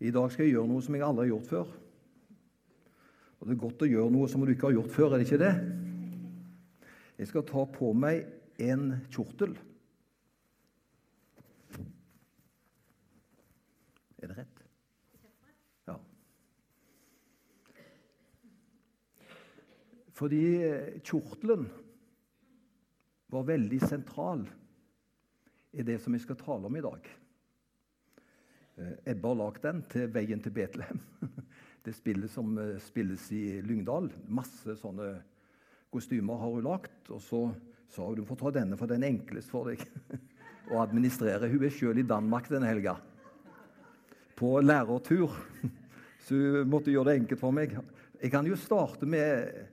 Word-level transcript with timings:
I 0.00 0.10
dag 0.14 0.30
skal 0.32 0.46
jeg 0.46 0.54
gjøre 0.54 0.70
noe 0.70 0.80
som 0.84 0.96
jeg 0.96 1.04
aldri 1.04 1.26
har 1.26 1.34
gjort 1.34 1.50
før. 1.50 1.72
Og 3.40 3.48
Det 3.48 3.52
er 3.52 3.60
godt 3.60 3.82
å 3.84 3.88
gjøre 3.88 4.12
noe 4.12 4.28
som 4.32 4.44
du 4.44 4.52
ikke 4.52 4.70
har 4.70 4.76
gjort 4.78 4.94
før, 4.94 5.12
er 5.12 5.20
det 5.20 5.26
ikke 5.28 5.40
det? 5.40 5.54
Jeg 7.20 7.28
skal 7.28 7.44
ta 7.48 7.64
på 7.68 7.90
meg 7.96 8.24
en 8.64 8.94
kjortel. 9.12 9.52
Er 14.20 14.32
det 14.32 14.38
rett? 14.38 14.64
Ja. 15.88 15.98
Fordi 20.16 20.42
kjortelen 21.04 21.68
var 23.30 23.48
veldig 23.48 23.84
sentral 23.84 24.48
i 25.76 25.84
det 25.86 26.00
som 26.00 26.16
vi 26.16 26.24
skal 26.24 26.40
tale 26.40 26.68
om 26.68 26.76
i 26.76 26.84
dag. 26.84 27.04
Eh, 28.80 29.12
Ebbe 29.12 29.28
har 29.28 29.36
lagd 29.36 29.62
den 29.62 29.82
til 29.92 30.08
'Veien 30.08 30.40
til 30.42 30.52
Betlehem'. 30.52 31.00
Det 31.84 31.94
spillet 31.94 32.30
som 32.30 32.58
eh, 32.58 32.78
spilles 32.80 33.32
i 33.32 33.60
Lyngdal. 33.64 34.10
Masse 34.28 34.76
sånne 34.76 35.14
kostymer 35.92 36.40
har 36.40 36.54
hun 36.54 36.64
lagd. 36.64 37.10
Og 37.10 37.20
så 37.20 37.40
sa 37.88 38.06
hun 38.06 38.16
du 38.16 38.24
får 38.24 38.40
ta 38.40 38.52
denne, 38.60 38.76
for 38.76 38.86
den 38.86 39.02
er 39.02 39.12
enklest 39.12 39.50
for 39.50 39.68
deg 39.68 39.84
å 40.72 40.80
administrere. 40.80 41.48
Hun 41.48 41.64
er 41.64 41.74
sjøl 41.74 42.00
i 42.00 42.06
Danmark 42.06 42.48
denne 42.48 42.68
helga, 42.68 42.96
på 44.36 44.60
lærertur. 44.60 45.36
Så 46.20 46.36
hun 46.36 46.68
måtte 46.68 46.92
gjøre 46.92 47.10
det 47.10 47.20
enkelt 47.22 47.40
for 47.40 47.52
meg. 47.52 47.72
Jeg 48.20 48.30
kan 48.30 48.46
jo 48.46 48.56
starte 48.56 49.08
med 49.08 49.66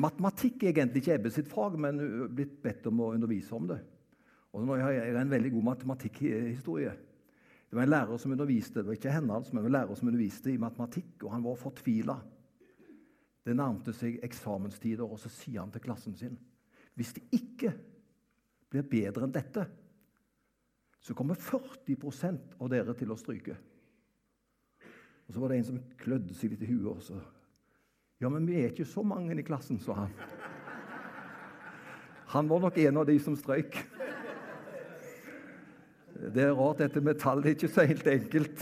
Matematikk 0.00 0.62
er 0.62 0.70
egentlig 0.70 1.02
ikke 1.02 1.16
Ebbe 1.18 1.30
sitt 1.34 1.48
fag, 1.50 1.74
men 1.76 1.98
hun 2.00 2.22
er 2.24 2.30
blitt 2.32 2.54
bedt 2.62 2.86
om 2.88 3.02
å 3.02 3.10
undervise 3.12 3.52
om 3.54 3.66
det. 3.68 3.76
Og 4.54 4.64
nå 4.64 4.78
har 4.80 4.94
jeg 4.94 5.16
en 5.18 5.34
veldig 5.34 5.50
god 5.52 5.66
matematikkhistorie. 5.66 6.94
Det 7.72 7.78
var 7.78 7.86
en 7.86 7.94
lærer 7.94 8.18
som 8.20 8.34
underviste 8.34 8.82
det 8.82 8.84
var 8.84 8.98
ikke 8.98 9.12
henne, 9.14 9.32
altså, 9.32 9.54
men 9.56 9.64
en 9.64 9.72
lærer 9.72 9.96
som 9.96 10.08
underviste 10.10 10.52
i 10.52 10.60
matematikk, 10.60 11.22
og 11.24 11.30
han 11.32 11.44
var 11.46 11.54
fortvila. 11.56 12.18
Det 13.48 13.54
nærmte 13.56 13.94
seg 13.96 14.18
eksamenstider, 14.20 15.06
og 15.08 15.16
så 15.16 15.32
sier 15.32 15.62
han 15.62 15.72
til 15.72 15.80
klassen 15.80 16.16
sin 16.18 16.36
hvis 16.92 17.14
det 17.16 17.22
ikke 17.32 17.70
blir 18.68 18.84
bedre 18.84 19.24
enn 19.24 19.32
dette, 19.32 19.64
så 21.00 21.16
kommer 21.16 21.40
40% 21.40 22.58
av 22.60 22.68
dere 22.68 22.92
til 22.98 23.14
å 23.14 23.16
stryke. 23.16 23.56
Og 25.24 25.32
Så 25.32 25.40
var 25.40 25.48
det 25.48 25.62
en 25.62 25.70
som 25.70 25.80
klødde 25.96 26.36
seg 26.36 26.52
litt 26.52 26.66
i 26.66 26.68
huet. 26.74 26.90
Også. 26.92 27.16
Ja, 28.20 28.28
men 28.28 28.44
vi 28.44 28.60
er 28.60 28.68
ikke 28.68 28.84
så 28.84 29.00
mange 29.00 29.32
i 29.32 29.46
klassen, 29.48 29.80
sa 29.80 29.96
han. 30.04 30.12
Han 32.36 32.52
var 32.52 32.60
nok 32.60 32.76
en 32.84 33.00
av 33.00 33.08
de 33.08 33.16
som 33.16 33.36
strøyk. 33.36 33.80
Det 36.22 36.38
er 36.38 36.52
rart, 36.54 36.78
dette 36.78 37.00
med 37.02 37.18
tall. 37.18 37.40
Er 37.42 37.56
ikke 37.56 37.68
så 37.72 37.82
helt 37.82 38.06
enkelt. 38.06 38.60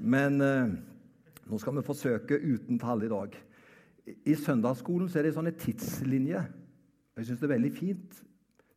Men 0.00 0.40
eh, 0.40 0.70
nå 1.44 1.58
skal 1.60 1.76
vi 1.76 1.84
forsøke 1.84 2.38
uten 2.40 2.80
tall 2.80 3.04
i 3.04 3.10
dag. 3.12 3.36
I 4.08 4.36
søndagsskolen 4.38 5.10
så 5.12 5.20
er 5.20 5.28
det 5.28 5.34
sånne 5.36 5.52
tidslinjer. 5.60 6.48
Jeg 7.18 7.28
syns 7.28 7.42
det 7.42 7.48
er 7.50 7.52
veldig 7.52 7.74
fint. 7.76 8.24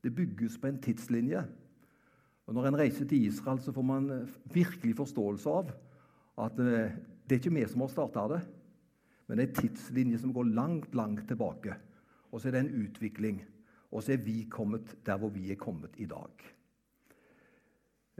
Det 0.03 0.11
bygges 0.17 0.59
på 0.59 0.67
en 0.67 0.83
tidslinje. 0.83 1.45
Og 2.49 2.57
Når 2.57 2.67
en 2.67 2.79
reiser 2.83 3.07
til 3.07 3.29
Israel, 3.29 3.63
så 3.63 3.71
får 3.71 3.87
man 3.87 4.11
eh, 4.17 4.37
virkelig 4.51 4.97
forståelse 4.99 5.55
av 5.55 5.71
at 6.43 6.59
eh, 6.59 6.95
det 7.23 7.37
er 7.37 7.39
ikke 7.39 7.55
vi 7.55 7.67
som 7.71 7.85
har 7.85 7.93
starta 7.93 8.27
det, 8.33 8.43
men 9.29 9.37
det 9.37 9.45
er 9.45 9.49
en 9.51 9.59
tidslinje 9.61 10.19
som 10.19 10.33
går 10.35 10.51
langt, 10.51 10.95
langt 10.97 11.23
tilbake. 11.29 11.77
Og 12.31 12.41
så 12.41 12.49
er 12.49 12.57
det 12.57 12.65
en 12.65 12.81
utvikling. 12.83 13.45
Og 13.91 14.03
så 14.03 14.17
er 14.17 14.25
vi 14.25 14.41
kommet 14.51 14.97
der 15.07 15.21
hvor 15.21 15.31
vi 15.31 15.53
er 15.53 15.59
kommet 15.59 15.95
i 15.95 16.09
dag. 16.09 16.51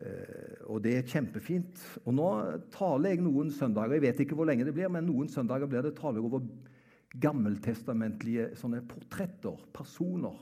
Eh, 0.02 0.62
og 0.72 0.82
det 0.86 0.96
er 0.98 1.08
kjempefint. 1.08 1.82
Og 2.06 2.16
nå 2.18 2.28
taler 2.74 3.14
jeg 3.14 3.24
noen 3.26 3.52
søndager 3.54 4.00
jeg 4.00 4.06
vet 4.08 4.24
ikke 4.24 4.38
hvor 4.40 4.50
lenge 4.50 4.66
det 4.68 4.74
blir, 4.76 4.90
men 4.92 5.06
noen 5.08 5.30
søndager 5.30 5.70
blir 5.70 5.86
det 5.86 5.96
taler 6.00 6.26
over 6.26 6.46
gammeltestamentlige 7.22 8.52
sånne 8.60 8.82
portretter, 8.88 9.60
personer. 9.76 10.38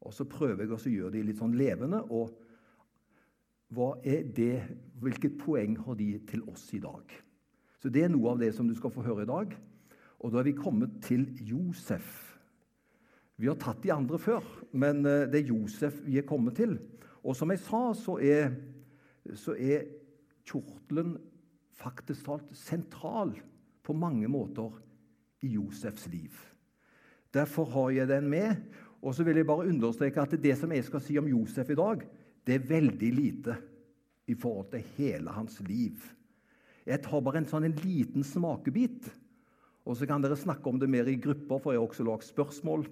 Og 0.00 0.14
så 0.16 0.26
prøver 0.28 0.64
jeg 0.64 0.74
å 0.74 0.94
gjøre 0.94 1.14
de 1.14 1.24
litt 1.28 1.40
sånn 1.40 1.56
levende. 1.56 2.02
og 2.10 2.32
hva 3.70 3.94
er 4.02 4.24
det, 4.34 4.62
Hvilket 5.00 5.38
poeng 5.40 5.78
har 5.86 5.96
de 5.96 6.18
til 6.28 6.42
oss 6.50 6.66
i 6.74 6.80
dag? 6.82 7.04
Så 7.80 7.88
Det 7.88 8.02
er 8.04 8.10
noe 8.12 8.34
av 8.34 8.40
det 8.40 8.52
som 8.54 8.68
du 8.68 8.74
skal 8.74 8.90
få 8.92 9.04
høre 9.06 9.22
i 9.22 9.30
dag. 9.30 9.54
Og 10.20 10.32
da 10.32 10.40
er 10.40 10.50
vi 10.50 10.52
kommet 10.52 11.00
til 11.02 11.24
Josef. 11.40 12.36
Vi 13.40 13.48
har 13.48 13.56
tatt 13.56 13.80
de 13.80 13.92
andre 13.92 14.18
før, 14.20 14.44
men 14.76 15.00
eh, 15.06 15.24
det 15.30 15.40
er 15.40 15.52
Josef 15.54 16.02
vi 16.04 16.18
er 16.20 16.28
kommet 16.28 16.58
til. 16.60 16.76
Og 17.24 17.36
som 17.36 17.50
jeg 17.52 17.60
sa, 17.62 17.82
så 17.96 18.16
er, 18.24 18.54
så 19.36 19.54
er 19.54 19.88
kjortelen 20.48 21.16
faktisk 21.80 22.26
talt 22.26 22.54
sentral 22.56 23.34
på 23.84 23.96
mange 23.96 24.28
måter 24.28 24.72
i 25.44 25.54
Josefs 25.56 26.06
liv. 26.12 26.34
Derfor 27.32 27.68
har 27.72 27.90
jeg 27.94 28.08
den 28.10 28.30
med. 28.30 28.56
Og 29.00 29.14
så 29.16 29.24
vil 29.24 29.38
jeg 29.40 29.48
bare 29.48 29.68
understreke 29.70 30.20
at 30.20 30.34
det 30.42 30.52
som 30.60 30.72
jeg 30.74 30.84
skal 30.84 31.00
si 31.00 31.16
om 31.16 31.28
Josef 31.30 31.70
i 31.72 31.78
dag, 31.78 32.02
det 32.44 32.56
er 32.56 32.66
veldig 32.68 33.12
lite 33.16 33.54
i 34.28 34.36
forhold 34.36 34.68
til 34.74 34.84
hele 34.98 35.32
hans 35.32 35.56
liv. 35.64 35.96
Jeg 36.84 37.00
tar 37.04 37.22
bare 37.24 37.40
en 37.40 37.48
sånn 37.48 37.64
en 37.68 37.78
liten 37.80 38.24
smakebit, 38.26 39.08
og 39.88 39.96
så 39.96 40.08
kan 40.08 40.20
dere 40.20 40.36
snakke 40.36 40.68
om 40.68 40.78
det 40.80 40.90
mer 40.90 41.08
i 41.08 41.16
grupper, 41.20 41.60
for 41.62 41.72
jeg 41.72 41.80
har 41.80 41.88
også 41.88 42.04
lagd 42.04 42.26
spørsmål 42.28 42.84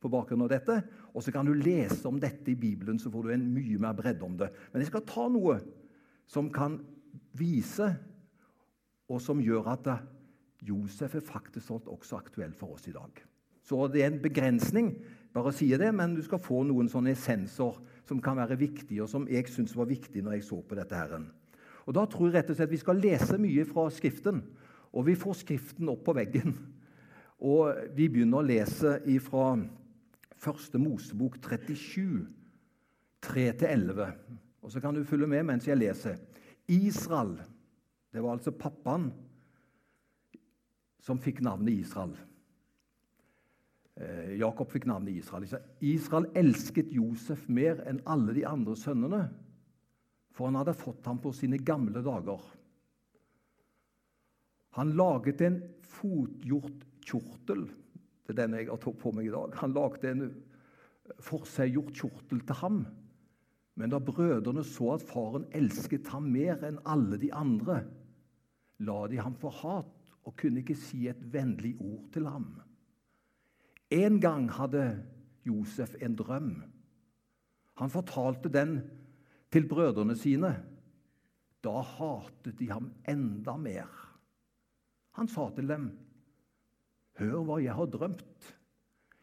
på 0.00 0.10
bakgrunn 0.12 0.44
av 0.46 0.50
dette. 0.52 0.78
Og 1.14 1.24
så 1.24 1.32
kan 1.34 1.46
du 1.46 1.52
lese 1.54 2.06
om 2.08 2.20
dette 2.20 2.52
i 2.52 2.58
Bibelen, 2.58 2.98
så 2.98 3.12
får 3.12 3.26
du 3.26 3.34
en 3.34 3.48
mye 3.54 3.80
mer 3.82 3.96
bredde 3.98 4.24
om 4.26 4.36
det. 4.40 4.50
Men 4.72 4.82
jeg 4.82 4.90
skal 4.90 5.06
ta 5.08 5.26
noe 5.32 5.58
som 6.30 6.50
kan 6.52 6.78
vise, 7.36 7.90
og 9.10 9.18
som 9.22 9.42
gjør 9.42 9.72
at 9.72 9.88
Josef 10.62 11.16
er 11.18 11.24
faktisk 11.24 11.72
også 11.74 12.20
aktuell 12.20 12.52
for 12.54 12.76
oss 12.76 12.86
i 12.88 12.94
dag. 12.94 13.10
Så 13.64 13.86
det 13.90 14.04
er 14.04 14.12
en 14.12 14.22
begrensning, 14.22 14.94
bare 15.34 15.50
å 15.50 15.54
si 15.54 15.68
det, 15.78 15.90
men 15.94 16.14
du 16.16 16.22
skal 16.26 16.42
få 16.42 16.62
noen 16.66 16.88
sånne 16.90 17.12
essenser 17.14 17.76
som 18.08 18.22
kan 18.22 18.38
være 18.40 18.58
viktige, 18.58 19.02
og 19.04 19.10
som 19.10 19.28
jeg 19.30 19.46
syns 19.50 19.76
var 19.78 19.90
viktig 19.90 20.24
når 20.24 20.38
jeg 20.38 20.48
så 20.48 20.60
på 20.62 20.78
dette. 20.78 20.96
her. 20.96 21.20
Og 21.86 21.94
Da 21.94 22.04
tror 22.06 22.28
jeg 22.28 22.34
rett 22.34 22.50
og 22.50 22.56
slett 22.56 22.70
vi 22.70 22.80
skal 22.82 23.00
lese 23.02 23.38
mye 23.38 23.64
fra 23.64 23.88
Skriften, 23.90 24.42
og 24.92 25.06
vi 25.06 25.14
får 25.14 25.34
Skriften 25.44 25.88
opp 25.88 26.04
på 26.04 26.14
veggen. 26.14 26.56
Og 27.40 27.72
vi 27.96 28.08
begynner 28.08 28.42
å 28.42 28.46
lese 28.46 28.98
fra 29.24 29.56
Første 30.40 30.80
Mosebok 30.80 31.36
37, 31.44 32.26
3-11. 33.26 34.06
Og 34.64 34.72
så 34.72 34.80
kan 34.80 34.96
du 34.96 35.04
følge 35.04 35.28
med 35.28 35.44
mens 35.48 35.68
jeg 35.68 35.76
leser. 35.76 36.16
Israel, 36.70 37.34
det 38.12 38.22
var 38.22 38.38
altså 38.38 38.54
pappaen 38.56 39.10
som 41.00 41.20
fikk 41.20 41.42
navnet 41.44 41.82
Israel. 41.82 42.14
Eh, 44.00 44.38
Jakob 44.40 44.70
fikk 44.72 44.86
navnet 44.88 45.20
Israel. 45.20 45.44
Israel 45.84 46.30
elsket 46.38 46.92
Josef 46.94 47.44
mer 47.48 47.82
enn 47.90 48.00
alle 48.08 48.36
de 48.36 48.46
andre 48.48 48.76
sønnene, 48.78 49.26
for 50.32 50.48
han 50.48 50.60
hadde 50.60 50.76
fått 50.78 51.04
ham 51.10 51.20
på 51.20 51.34
sine 51.36 51.58
gamle 51.60 52.00
dager. 52.04 52.40
Han 54.78 54.94
laget 54.96 55.42
en 55.44 55.60
fotgjort 55.98 56.86
kjortel 57.04 57.66
det 58.30 58.36
er 58.36 58.46
den 58.46 58.56
jeg 58.58 58.70
har 58.70 58.80
tatt 58.80 58.98
på 59.00 59.12
meg 59.16 59.28
i 59.28 59.34
dag. 59.34 59.54
Han 59.60 59.74
lagde 59.76 60.10
en 60.10 60.24
forseggjort 61.26 61.94
kjortel 61.96 62.42
til 62.46 62.60
ham. 62.62 62.80
Men 63.78 63.92
da 63.92 64.00
brødrene 64.02 64.64
så 64.66 64.94
at 64.96 65.06
faren 65.08 65.46
elsket 65.56 66.10
ham 66.12 66.28
mer 66.32 66.62
enn 66.66 66.80
alle 66.88 67.18
de 67.20 67.30
andre, 67.34 67.82
la 68.80 69.04
de 69.10 69.20
ham 69.20 69.36
for 69.38 69.54
hat 69.62 70.12
og 70.28 70.36
kunne 70.40 70.60
ikke 70.62 70.76
si 70.78 71.06
et 71.08 71.20
vennlig 71.32 71.74
ord 71.80 72.10
til 72.12 72.28
ham. 72.28 72.50
En 73.90 74.20
gang 74.22 74.46
hadde 74.52 74.84
Josef 75.46 75.96
en 76.00 76.16
drøm. 76.16 76.50
Han 77.80 77.90
fortalte 77.90 78.52
den 78.52 78.78
til 79.50 79.66
brødrene 79.68 80.14
sine. 80.16 80.52
Da 81.64 81.80
hatet 81.84 82.58
de 82.60 82.68
ham 82.70 82.92
enda 83.08 83.56
mer. 83.56 83.88
Han 85.18 85.28
sa 85.28 85.48
til 85.56 85.68
dem 85.68 85.90
Hør 87.18 87.42
hva 87.44 87.58
jeg 87.62 87.74
har 87.76 87.88
drømt. 87.90 88.50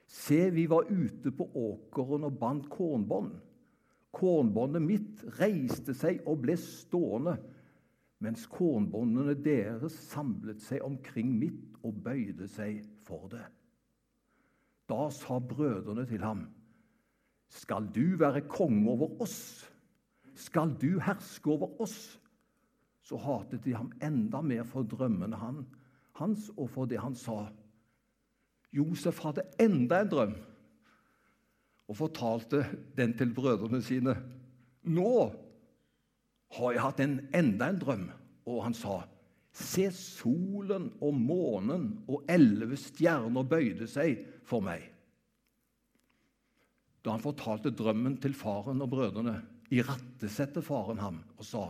Se, 0.08 0.50
vi 0.52 0.66
var 0.70 0.90
ute 0.90 1.32
på 1.36 1.48
åkeren 1.56 2.28
og 2.28 2.40
bandt 2.40 2.70
kornbånd. 2.72 3.36
Kornbåndet 4.16 4.84
mitt 4.84 5.24
reiste 5.38 5.94
seg 5.98 6.24
og 6.26 6.42
ble 6.46 6.56
stående, 6.60 7.36
mens 8.24 8.48
kornbåndene 8.50 9.36
deres 9.46 9.98
samlet 10.10 10.64
seg 10.64 10.82
omkring 10.86 11.36
mitt 11.38 11.76
og 11.86 12.00
bøyde 12.06 12.48
seg 12.50 12.82
for 13.06 13.28
det. 13.32 13.44
Da 14.88 15.10
sa 15.12 15.40
brødrene 15.44 16.08
til 16.08 16.24
ham, 16.24 16.48
Skal 17.50 17.88
du 17.96 18.18
være 18.20 18.42
konge 18.42 18.90
over 18.92 19.22
oss? 19.22 19.70
Skal 20.36 20.74
du 20.82 21.00
herske 21.00 21.52
over 21.52 21.82
oss? 21.82 22.20
Så 23.02 23.16
hatet 23.18 23.64
de 23.64 23.74
ham 23.74 23.92
enda 24.04 24.42
mer 24.42 24.66
for 24.68 24.84
drømmene 24.84 25.38
hans 26.20 26.50
og 26.58 26.70
for 26.70 26.86
det 26.86 27.00
han 27.00 27.16
sa. 27.16 27.46
Josef 28.76 29.22
hadde 29.24 29.46
enda 29.62 30.02
en 30.04 30.12
drøm 30.12 30.34
og 31.88 31.96
fortalte 31.96 32.66
den 32.98 33.14
til 33.18 33.32
brødrene 33.36 33.80
sine. 33.84 34.16
Nå 34.84 35.12
har 36.58 36.74
jeg 36.74 36.84
hatt 36.84 37.00
en, 37.04 37.20
enda 37.36 37.70
en 37.72 37.80
drøm, 37.80 38.10
og 38.48 38.66
han 38.68 38.76
sa 38.78 39.04
Se, 39.58 39.88
solen 39.90 40.92
og 41.02 41.16
månen 41.18 41.88
og 42.06 42.28
elleve 42.30 42.78
stjerner 42.78 43.48
bøyde 43.48 43.88
seg 43.90 44.20
for 44.46 44.62
meg. 44.62 44.84
Da 47.02 47.16
han 47.16 47.24
fortalte 47.24 47.74
drømmen 47.74 48.20
til 48.22 48.36
faren 48.38 48.84
og 48.86 48.92
brødrene, 48.92 49.40
irettesatte 49.74 50.62
faren 50.62 51.02
ham 51.02 51.24
og 51.40 51.48
sa, 51.48 51.64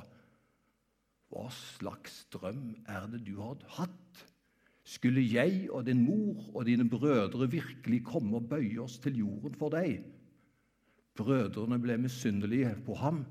Hva 1.31 1.45
slags 1.53 2.25
drøm 2.33 2.73
er 2.91 3.07
det 3.13 3.23
du 3.23 3.37
har 3.39 3.63
hatt? 3.77 4.25
Skulle 4.87 5.23
jeg 5.25 5.67
og 5.75 5.83
din 5.85 5.99
mor 6.05 6.45
og 6.55 6.63
dine 6.65 6.85
brødre 6.89 7.49
virkelig 7.51 8.05
komme 8.07 8.39
og 8.39 8.47
bøye 8.47 8.79
oss 8.79 9.01
til 9.03 9.19
jorden 9.19 9.55
for 9.59 9.73
deg? 9.73 9.99
Brødrene 11.17 11.79
ble 11.81 11.97
misunnelige 11.99 12.71
på 12.85 12.95
ham, 13.01 13.25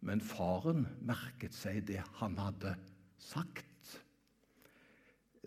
men 0.00 0.22
faren 0.24 0.86
merket 1.04 1.52
seg 1.54 1.82
det 1.90 2.00
han 2.20 2.38
hadde 2.40 2.72
sagt. 3.20 3.98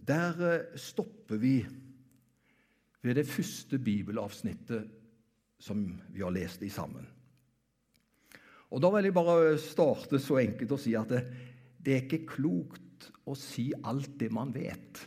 Der 0.06 0.38
eh, 0.46 0.78
stopper 0.78 1.42
vi 1.42 1.56
ved 3.02 3.18
det 3.18 3.26
første 3.26 3.80
bibelavsnittet 3.82 4.92
som 5.62 5.88
vi 6.14 6.22
har 6.22 6.34
lest 6.36 6.62
i 6.62 6.70
sammen. 6.70 7.08
Og 8.70 8.82
Da 8.82 8.92
vil 8.94 9.08
jeg 9.08 9.16
bare 9.16 9.58
starte 9.62 10.20
så 10.20 10.38
enkelt 10.42 10.72
og 10.76 10.82
si 10.82 10.94
at 10.98 11.10
det, 11.10 11.24
det 11.82 11.94
er 11.94 12.06
ikke 12.06 12.26
klokt 12.36 13.10
å 13.26 13.34
si 13.38 13.72
alt 13.86 14.18
det 14.20 14.30
man 14.34 14.54
vet. 14.54 15.02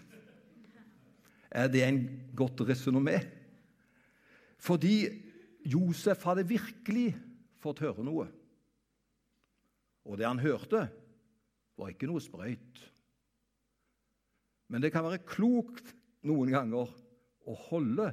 Er 1.50 1.70
det 1.72 1.82
en 1.84 2.02
godt 2.36 2.60
resonnemé? 2.68 3.20
Fordi 4.58 5.08
Josef 5.68 6.24
hadde 6.26 6.46
virkelig 6.48 7.12
fått 7.62 7.82
høre 7.84 8.04
noe. 8.04 8.26
Og 10.08 10.18
det 10.18 10.26
han 10.28 10.40
hørte, 10.40 10.86
var 11.78 11.92
ikke 11.92 12.08
noe 12.10 12.22
sprøyt. 12.22 12.80
Men 14.68 14.82
det 14.84 14.90
kan 14.92 15.06
være 15.06 15.24
klokt 15.28 15.94
noen 16.28 16.50
ganger 16.52 16.90
å 17.48 17.56
holde 17.68 18.10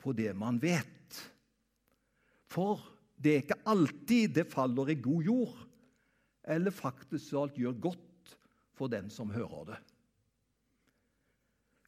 på 0.00 0.14
det 0.16 0.30
man 0.36 0.60
vet. 0.62 1.18
For 2.52 2.80
det 3.16 3.32
er 3.32 3.44
ikke 3.44 3.62
alltid 3.70 4.36
det 4.38 4.50
faller 4.52 4.92
i 4.92 5.00
god 5.00 5.28
jord, 5.28 5.56
eller 6.44 6.74
faktisk 6.74 7.36
alt 7.40 7.58
gjør 7.58 7.76
godt 7.88 8.34
for 8.76 8.92
den 8.92 9.10
som 9.12 9.32
hører 9.32 9.72
det. 9.72 9.80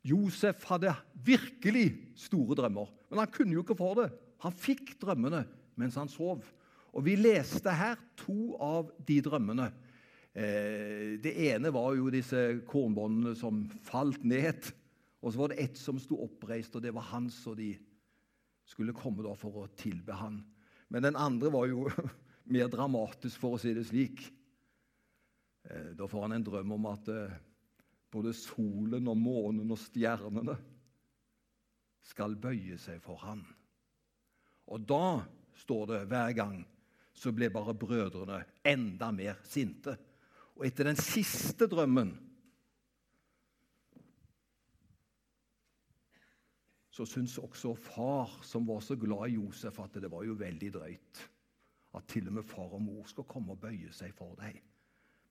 Josef 0.07 0.65
hadde 0.71 0.95
virkelig 1.27 1.89
store 2.19 2.57
drømmer, 2.59 2.93
men 3.11 3.23
han 3.23 3.33
kunne 3.33 3.57
jo 3.57 3.65
ikke 3.65 3.79
få 3.79 3.93
det. 3.99 4.11
Han 4.45 4.55
fikk 4.55 4.95
drømmene 5.03 5.43
mens 5.77 5.97
han 5.99 6.11
sov. 6.11 6.45
Og 6.97 7.05
Vi 7.05 7.17
leste 7.19 7.73
her 7.75 7.99
to 8.17 8.57
av 8.63 8.93
de 9.05 9.19
drømmene. 9.25 9.67
Eh, 10.33 11.17
det 11.21 11.33
ene 11.51 11.73
var 11.73 11.95
jo 11.97 12.13
disse 12.13 12.61
kornbåndene 12.69 13.35
som 13.37 13.65
falt 13.85 14.25
ned. 14.25 14.71
Og 15.21 15.33
så 15.33 15.41
var 15.41 15.53
det 15.53 15.63
ett 15.65 15.81
som 15.81 15.99
sto 16.01 16.19
oppreist, 16.25 16.77
og 16.77 16.85
det 16.85 16.95
var 16.95 17.09
hans, 17.11 17.39
og 17.51 17.57
de 17.59 17.73
skulle 18.67 18.97
komme 18.97 19.25
da 19.25 19.33
for 19.39 19.65
å 19.65 19.71
tilbe 19.79 20.17
han. 20.17 20.39
Men 20.93 21.09
den 21.09 21.19
andre 21.19 21.51
var 21.53 21.67
jo 21.71 21.89
mer 22.55 22.71
dramatisk, 22.73 23.41
for 23.43 23.57
å 23.57 23.61
si 23.61 23.75
det 23.77 23.87
slik. 23.89 24.23
Eh, 25.69 25.93
da 25.99 26.09
får 26.09 26.29
han 26.29 26.37
en 26.39 26.47
drøm 26.47 26.77
om 26.77 26.89
at 26.93 27.11
eh, 27.13 27.37
både 28.13 28.33
solen 28.37 29.09
og 29.11 29.19
månen 29.19 29.73
og 29.75 29.81
stjernene 29.81 30.57
skal 32.07 32.37
bøye 32.39 32.79
seg 32.79 33.01
for 33.03 33.19
ham. 33.25 33.43
Og 34.71 34.83
da, 34.87 35.23
står 35.57 35.87
det 35.91 36.01
hver 36.11 36.33
gang, 36.37 36.61
så 37.17 37.33
ble 37.33 37.49
bare 37.51 37.75
brødrene 37.75 38.43
enda 38.67 39.11
mer 39.15 39.39
sinte. 39.49 39.97
Og 40.57 40.67
etter 40.69 40.91
den 40.91 40.99
siste 41.01 41.69
drømmen 41.71 42.13
så 46.97 47.05
syntes 47.05 47.37
også 47.41 47.75
far, 47.77 48.39
som 48.45 48.65
var 48.69 48.81
så 48.81 48.97
glad 48.97 49.29
i 49.29 49.37
Josef, 49.37 49.81
at 49.81 49.99
det 50.01 50.09
var 50.13 50.25
jo 50.25 50.37
veldig 50.41 50.71
drøyt 50.73 51.25
at 51.97 52.09
til 52.09 52.29
og 52.29 52.39
med 52.39 52.45
far 52.45 52.73
og 52.77 52.83
mor 52.83 53.05
skal 53.09 53.25
komme 53.29 53.53
og 53.55 53.61
bøye 53.61 53.93
seg 53.93 54.13
for 54.17 54.37
deg. 54.41 54.57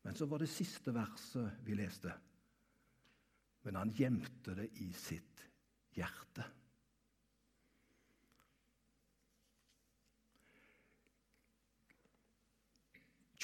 Men 0.05 0.17
så 0.17 0.27
var 0.29 0.41
det 0.41 0.49
siste 0.49 0.93
verset 0.93 1.65
vi 1.65 1.77
leste 1.77 2.13
men 3.65 3.79
han 3.79 3.93
gjemte 3.97 4.53
det 4.57 4.67
i 4.83 4.91
sitt 4.93 5.41
hjerte. 5.97 6.45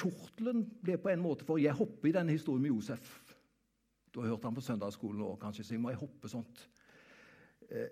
Kjortelen 0.02 0.64
ble 0.82 0.98
på 1.02 1.12
en 1.12 1.22
måte 1.22 1.46
For 1.46 1.62
jeg 1.62 1.78
hopper 1.78 2.10
i 2.10 2.14
denne 2.16 2.34
historien 2.34 2.64
med 2.64 2.74
Josef. 2.74 3.10
Du 4.12 4.22
har 4.22 4.32
hørt 4.32 4.46
han 4.46 4.56
på 4.56 4.64
søndagsskolen 4.66 5.24
òg, 5.24 5.38
kanskje, 5.42 5.66
så 5.66 5.76
jeg 5.76 5.82
må 5.82 5.92
jeg 5.94 6.02
hoppe 6.02 6.30
sånt. 6.30 6.64
Eh, 7.70 7.92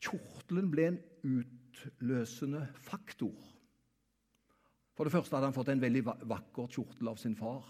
kjortelen 0.00 0.70
ble 0.72 0.86
en 0.88 1.00
utløsende 1.28 2.62
faktor. 2.86 3.34
For 4.94 5.04
det 5.04 5.12
første 5.12 5.36
hadde 5.36 5.50
han 5.50 5.56
fått 5.56 5.72
en 5.74 5.82
veldig 5.82 6.04
vakker 6.06 6.70
kjortel 6.72 7.10
av 7.10 7.20
sin 7.20 7.36
far 7.36 7.66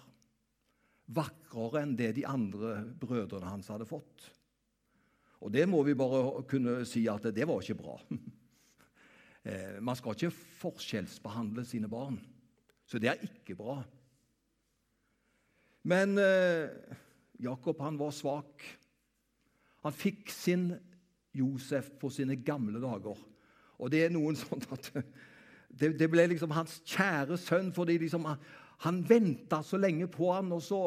vakrere 1.06 1.82
enn 1.84 1.96
det 1.98 2.14
de 2.16 2.24
andre 2.28 2.78
brødrene 3.00 3.50
hans 3.50 3.68
hadde 3.72 3.88
fått. 3.88 4.30
Og 5.44 5.52
det 5.52 5.66
må 5.68 5.82
vi 5.84 5.96
bare 5.98 6.44
kunne 6.48 6.80
si 6.88 7.04
at 7.10 7.26
det 7.34 7.48
var 7.48 7.60
ikke 7.62 7.82
bra. 7.82 7.98
Eh, 9.44 9.76
man 9.84 9.92
skal 9.92 10.14
ikke 10.16 10.32
forskjellsbehandle 10.32 11.66
sine 11.68 11.84
barn, 11.92 12.14
så 12.88 12.96
det 12.96 13.10
er 13.10 13.26
ikke 13.26 13.52
bra. 13.58 13.74
Men 15.84 16.16
eh, 16.16 16.72
Jakob 17.44 17.82
han 17.84 17.98
var 18.00 18.14
svak. 18.16 18.64
Han 19.84 19.92
fikk 19.92 20.32
sin 20.32 20.70
Josef 21.36 21.90
på 22.00 22.08
sine 22.08 22.38
gamle 22.40 22.80
dager. 22.80 23.20
Og 23.76 23.92
det 23.92 24.06
er 24.06 24.14
noen 24.14 24.38
sånn 24.46 24.64
at 24.72 24.88
det, 25.68 26.08
ble 26.08 26.24
liksom 26.30 26.54
hans 26.54 26.78
kjære 26.88 27.36
sønn 27.40 27.72
fordi 27.74 27.98
liksom, 28.00 28.24
han 28.84 29.00
venta 29.08 29.62
så 29.64 29.78
lenge 29.80 30.08
på 30.12 30.30
han, 30.34 30.52
og 30.52 30.62
så 30.62 30.80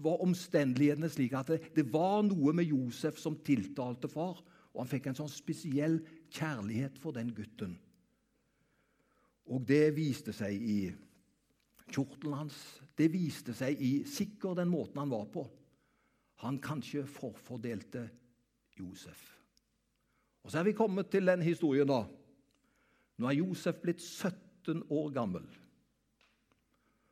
var 0.00 0.22
omstendighetene 0.24 1.08
slik 1.12 1.34
at 1.36 1.50
det, 1.52 1.58
det, 1.76 1.86
var 1.92 2.22
noe 2.24 2.52
med 2.56 2.68
Josef 2.68 3.18
som 3.20 3.38
tiltalte 3.44 4.08
far. 4.12 4.40
Og 4.72 4.82
han 4.82 4.90
fikk 4.90 5.10
en 5.10 5.18
sånn 5.18 5.32
spesiell 5.32 5.98
kjærlighet 6.32 6.98
for 7.00 7.16
den 7.16 7.32
gutten. 7.36 7.76
Og 9.52 9.62
det 9.64 9.94
viste 9.96 10.34
seg 10.36 10.56
i 10.56 10.80
kjortelen 11.92 12.42
hans. 12.42 12.56
Det 12.96 13.08
viste 13.12 13.54
seg 13.56 13.80
i 13.80 13.92
sikker 14.08 14.56
den 14.58 14.72
måten 14.72 15.00
han 15.00 15.12
var 15.12 15.28
på. 15.32 15.46
Han 16.44 16.60
kanskje 16.60 17.06
forfordelte 17.08 18.04
Josef. 18.76 19.20
Og 20.44 20.52
Så 20.52 20.60
er 20.60 20.68
vi 20.68 20.76
kommet 20.76 21.08
til 21.10 21.26
den 21.26 21.42
historien, 21.42 21.88
da. 21.88 22.04
Nå 23.16 23.28
er 23.28 23.38
Josef 23.40 23.80
blitt 23.82 24.02
17 24.02 24.84
år 24.92 25.08
gammel. 25.14 25.46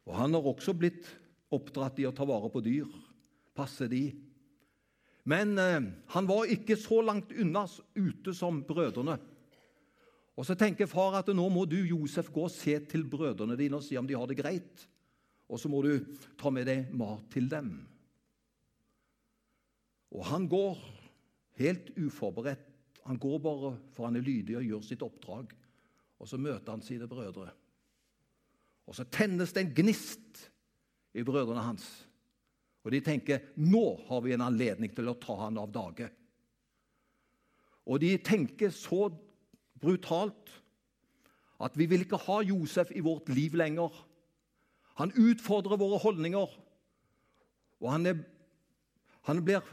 Og 0.04 0.16
han 0.18 0.36
har 0.36 0.46
også 0.46 0.74
blitt 0.76 1.08
oppdratt 1.54 2.00
i 2.02 2.06
å 2.08 2.14
ta 2.14 2.26
vare 2.28 2.50
på 2.52 2.62
dyr, 2.64 2.88
passe 3.56 3.88
de. 3.88 4.08
Men 5.24 5.54
eh, 5.60 5.80
han 6.12 6.28
var 6.28 6.50
ikke 6.52 6.76
så 6.76 7.00
langt 7.04 7.32
unna 7.32 7.64
ute 7.96 8.34
som 8.36 8.60
brødrene. 8.66 9.16
Og 10.34 10.46
Så 10.46 10.56
tenker 10.58 10.90
far 10.90 11.20
at 11.20 11.30
nå 11.30 11.46
må 11.52 11.62
du 11.70 11.78
Josef, 11.78 12.28
gå 12.34 12.48
og 12.48 12.52
se 12.52 12.74
til 12.90 13.06
brødrene 13.06 13.56
dine 13.56 13.78
og 13.78 13.86
si 13.86 13.96
om 13.96 14.06
de 14.06 14.16
har 14.18 14.26
det 14.28 14.40
greit. 14.40 14.86
Og 15.48 15.60
så 15.60 15.70
må 15.70 15.80
du 15.84 16.02
ta 16.40 16.50
med 16.50 16.66
deg 16.66 16.90
mat 16.96 17.22
til 17.32 17.46
dem. 17.48 17.76
Og 20.14 20.24
han 20.26 20.48
går 20.50 20.78
helt 21.60 21.92
uforberedt. 21.96 22.70
Han 23.04 23.18
går 23.20 23.38
bare 23.44 23.74
for 23.92 24.08
han 24.08 24.16
er 24.16 24.24
lydig 24.24 24.56
og 24.58 24.66
gjør 24.66 24.84
sitt 24.86 25.02
oppdrag. 25.04 25.52
Og 26.18 26.28
så 26.28 26.38
møter 26.40 26.72
han 26.72 26.82
sine 26.82 27.06
brødre. 27.10 27.52
Og 28.84 28.96
så 28.96 29.06
tennes 29.08 29.52
det 29.54 29.64
en 29.64 29.74
gnist 29.76 30.42
i 31.14 31.24
brødrene 31.24 31.64
hans. 31.64 31.86
Og 32.84 32.92
de 32.92 33.00
tenker 33.04 33.46
nå 33.56 33.84
har 34.08 34.20
vi 34.24 34.34
en 34.36 34.44
anledning 34.44 34.92
til 34.92 35.08
å 35.08 35.16
ta 35.20 35.38
han 35.46 35.60
av 35.60 35.72
dage. 35.72 36.10
Og 37.88 38.00
de 38.00 38.12
tenker 38.24 38.72
så 38.72 39.08
brutalt 39.80 40.52
at 41.64 41.76
vi 41.78 41.86
vil 41.88 42.04
ikke 42.04 42.20
ha 42.26 42.40
Josef 42.44 42.90
i 42.92 43.02
vårt 43.04 43.30
liv 43.32 43.56
lenger. 43.56 43.92
Han 45.00 45.14
utfordrer 45.16 45.80
våre 45.80 45.98
holdninger, 46.02 46.54
og 47.82 47.90
han, 47.90 48.06
er, 48.06 48.20
han 49.28 49.42
blir 49.44 49.64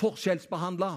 forskjellsbehandla. 0.00 0.90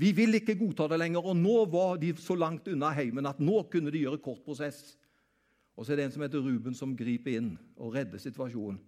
Vi 0.00 0.10
vil 0.16 0.40
ikke 0.40 0.56
godta 0.58 0.88
det 0.90 0.98
lenger, 1.00 1.24
og 1.24 1.38
nå 1.38 1.64
var 1.70 2.00
de 2.02 2.12
så 2.18 2.36
langt 2.38 2.68
unna 2.70 2.90
heimen 2.96 3.28
at 3.30 3.42
nå 3.42 3.62
kunne 3.70 3.92
de 3.94 4.02
gjøre 4.02 4.22
kort 4.24 4.42
prosess. 4.46 4.96
Og 5.74 5.84
så 5.84 5.92
er 5.92 5.98
det 5.98 6.06
en 6.06 6.14
som 6.14 6.22
heter 6.22 6.42
Ruben, 6.42 6.74
som 6.74 6.94
griper 6.96 7.38
inn 7.38 7.54
og 7.76 7.96
redder 7.96 8.20
situasjonen. 8.22 8.78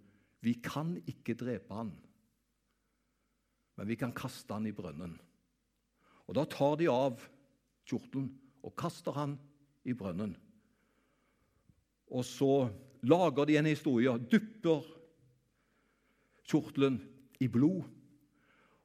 Vi 0.44 0.54
kan 0.62 0.94
ikke 1.08 1.34
drepe 1.34 1.74
han, 1.74 1.90
men 3.76 3.88
vi 3.88 3.96
kan 3.98 4.14
kaste 4.14 4.54
han 4.54 4.68
i 4.68 4.74
brønnen. 4.74 5.16
Og 6.26 6.34
Da 6.34 6.44
tar 6.44 6.76
de 6.78 6.88
av 6.90 7.20
kjortelen 7.86 8.30
og 8.62 8.74
kaster 8.78 9.14
han 9.14 9.36
i 9.86 9.94
brønnen. 9.94 10.36
Og 12.10 12.24
så 12.24 12.68
lager 13.02 13.46
de 13.46 13.58
en 13.58 13.68
historie, 13.70 14.12
dupper 14.30 14.86
kjortelen 16.46 17.00
i 17.40 17.48
blod. 17.48 17.82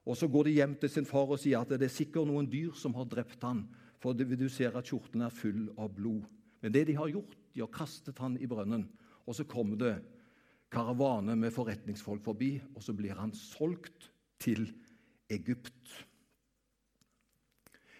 Og 0.05 0.17
Så 0.17 0.27
går 0.27 0.43
de 0.43 0.57
hjem 0.57 0.75
til 0.75 0.89
sin 0.89 1.05
far 1.05 1.29
og 1.29 1.39
sier 1.39 1.61
at 1.61 1.69
det 1.69 1.85
er 1.85 1.93
sikkert 1.93 2.27
noen 2.27 2.49
dyr 2.49 2.73
som 2.73 2.93
har 2.97 3.05
drept 3.05 3.43
han, 3.43 3.67
for 4.01 4.13
du 4.13 4.49
ser 4.49 4.75
at 4.77 4.89
kjortelen 4.89 5.21
er 5.21 5.29
full 5.29 5.69
av 5.77 5.93
blod. 5.93 6.25
Men 6.61 6.73
det 6.73 6.85
de 6.87 6.95
har 6.97 7.09
gjort, 7.09 7.35
de 7.53 7.63
har 7.63 7.71
kastet 7.73 8.19
han 8.21 8.37
i 8.37 8.49
brønnen. 8.49 8.85
Og 9.25 9.35
så 9.37 9.45
kommer 9.49 9.79
det 9.79 9.95
karavane 10.71 11.35
med 11.35 11.53
forretningsfolk 11.53 12.23
forbi, 12.23 12.55
og 12.75 12.83
så 12.83 12.93
blir 12.95 13.17
han 13.17 13.33
solgt 13.35 14.11
til 14.41 14.69
Egypt. 15.31 16.07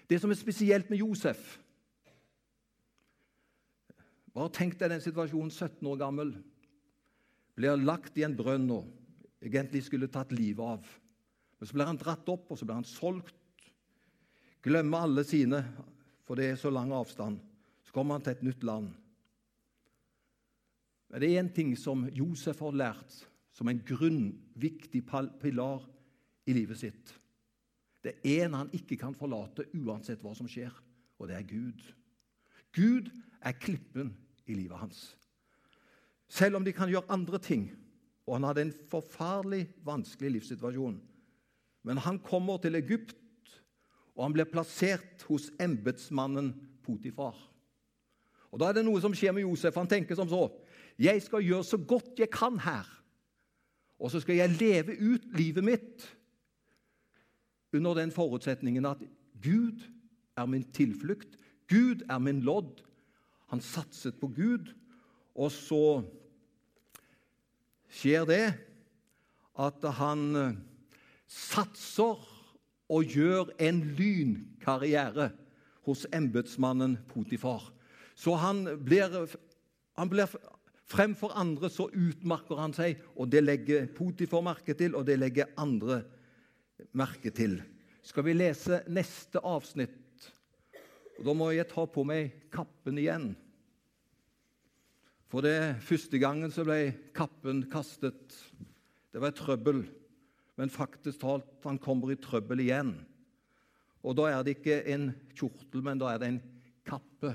Det 0.10 0.20
som 0.22 0.32
er 0.32 0.39
spesielt 0.39 0.89
med 0.91 1.03
Josef 1.03 1.58
Bare 4.32 4.48
tenk 4.56 4.77
deg 4.80 4.94
den 4.94 5.01
situasjonen, 5.03 5.51
17 5.51 5.88
år 5.91 5.98
gammel. 6.00 6.30
Blir 7.60 7.75
lagt 7.75 8.15
i 8.15 8.24
en 8.24 8.38
brønn 8.39 8.70
og 8.72 8.86
egentlig 9.44 9.82
skulle 9.84 10.08
tatt 10.08 10.32
livet 10.32 10.63
av. 10.63 10.86
Men 11.60 11.68
så 11.68 11.75
blir 11.75 11.89
han 11.89 12.00
dratt 12.00 12.30
opp, 12.32 12.46
og 12.48 12.56
så 12.56 12.63
blir 12.63 12.80
han 12.80 12.88
solgt. 12.88 13.36
Glemmer 14.63 15.03
alle 15.03 15.25
sine, 15.27 15.60
for 16.24 16.39
det 16.39 16.48
er 16.48 16.62
så 16.62 16.72
lang 16.72 16.94
avstand. 16.96 17.41
Så 17.91 17.98
kommer 17.98 18.15
han 18.15 18.24
til 18.24 18.38
et 18.38 18.43
nytt 18.48 18.62
land. 18.63 18.93
Men 21.12 21.19
det 21.19 21.27
er 21.27 21.41
én 21.41 21.50
ting 21.51 21.74
som 21.75 22.05
Josef 22.15 22.62
har 22.63 22.77
lært 22.79 23.17
som 23.51 23.67
en 23.67 23.81
grunnviktig 23.83 25.01
pilar 25.41 25.83
i 26.48 26.55
livet 26.55 26.79
sitt. 26.79 27.12
Det 28.00 28.13
er 28.24 28.45
en 28.45 28.55
han 28.62 28.71
ikke 28.71 28.95
kan 29.03 29.12
forlate 29.12 29.67
uansett 29.75 30.24
hva 30.24 30.31
som 30.39 30.48
skjer, 30.48 30.71
og 31.19 31.27
det 31.27 31.36
er 31.36 31.50
Gud. 31.51 31.83
Gud 32.71 33.12
er 33.43 33.60
klippen 33.60 34.15
i 34.48 34.55
livet 34.55 34.79
hans. 34.79 35.03
Selv 36.31 36.62
om 36.62 36.63
de 36.63 36.71
kan 36.71 36.88
gjøre 36.88 37.12
andre 37.12 37.43
ting, 37.43 37.67
og 38.24 38.38
han 38.38 38.48
hadde 38.48 38.69
en 38.69 38.75
forferdelig 38.88 39.65
vanskelig 39.83 40.38
livssituasjon, 40.38 41.01
men 41.83 42.05
han 42.07 42.24
kommer 42.24 42.63
til 42.63 42.79
Egypt, 42.79 43.17
og 44.15 44.29
han 44.29 44.39
blir 44.39 44.48
plassert 44.48 45.27
hos 45.27 45.51
embetsmannen 45.60 46.53
Potifar. 46.88 47.50
Og 48.51 48.60
Da 48.60 48.70
er 48.70 48.79
det 48.79 48.86
noe 48.86 49.01
som 49.01 49.13
skjer 49.15 49.34
med 49.36 49.46
Josef. 49.46 49.75
Han 49.79 49.89
tenker 49.89 50.15
som 50.15 50.29
så 50.29 50.50
Jeg 51.00 51.22
skal 51.24 51.43
gjøre 51.43 51.63
så 51.63 51.77
godt 51.77 52.20
jeg 52.20 52.29
kan 52.29 52.60
her, 52.60 52.86
og 53.98 54.12
så 54.12 54.20
skal 54.20 54.36
jeg 54.36 54.58
leve 54.60 54.98
ut 55.00 55.24
livet 55.38 55.63
mitt 55.63 56.03
under 57.74 57.96
den 57.96 58.12
forutsetningen 58.12 58.86
at 58.86 59.01
Gud 59.41 59.79
er 60.38 60.46
min 60.46 60.65
tilflukt, 60.75 61.38
Gud 61.70 62.03
er 62.10 62.20
min 62.20 62.41
lodd. 62.41 62.84
Han 63.48 63.62
satset 63.62 64.20
på 64.20 64.27
Gud, 64.27 64.74
og 65.36 65.51
så 65.51 66.03
skjer 67.89 68.27
det 68.27 68.46
at 69.60 69.86
han 69.98 70.58
satser 71.27 72.20
og 72.91 73.03
gjør 73.08 73.53
en 73.60 73.81
lynkarriere 73.96 75.31
hos 75.88 76.03
embetsmannen 76.13 76.98
Potifar. 77.08 77.72
Så 78.22 78.36
han 78.38 78.66
blir, 78.86 79.16
han 79.98 80.12
blir 80.12 80.40
Fremfor 80.92 81.32
andre 81.40 81.70
så 81.72 81.86
utmarker 81.88 82.58
han 82.60 82.74
seg, 82.75 82.98
og 83.16 83.30
det 83.32 83.40
legger 83.46 83.86
Potifor 83.96 84.42
merke 84.44 84.74
til, 84.75 84.92
og 85.00 85.06
det 85.08 85.16
legger 85.22 85.54
andre 85.56 86.01
merke 87.00 87.32
til. 87.32 87.62
Skal 88.04 88.25
vi 88.28 88.34
lese 88.36 88.82
neste 88.92 89.40
avsnitt? 89.40 90.25
Og 91.16 91.24
Da 91.30 91.36
må 91.38 91.48
jeg 91.56 91.70
ta 91.72 91.86
på 91.88 92.04
meg 92.04 92.34
kappen 92.51 93.00
igjen. 93.00 93.30
For 95.32 95.48
det 95.48 95.80
første 95.80 96.20
gangen 96.20 96.51
så 96.51 96.68
ble 96.68 96.92
kappen 97.16 97.63
kastet. 97.72 98.36
Det 99.16 99.24
var 99.24 99.32
trøbbel 99.32 99.86
men 100.62 100.70
faktisk 100.70 101.24
talt, 101.24 101.48
han 101.63 101.80
kommer 101.82 102.12
i 102.13 102.20
trøbbel 102.22 102.60
igjen. 102.62 102.92
Og 104.06 104.13
da 104.18 104.28
er 104.30 104.44
det 104.46 104.60
ikke 104.60 104.82
en 104.94 105.08
kjortel, 105.34 105.82
men 105.82 105.98
da 106.01 106.12
er 106.12 106.20
det 106.22 106.28
en 106.30 106.42
kappe 106.86 107.32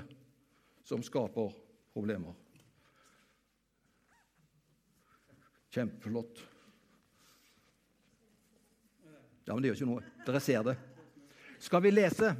som 0.87 1.03
skaper 1.03 1.51
problemer. 1.91 2.35
Kjempeflott. 5.75 6.43
Ja, 9.47 9.53
men 9.53 9.63
det 9.63 9.71
gjør 9.71 9.79
ikke 9.79 9.89
noe. 9.89 10.05
Dere 10.27 10.43
ser 10.43 10.63
det. 10.67 10.77
Skal 11.63 11.83
vi 11.83 11.91
lese? 11.91 12.33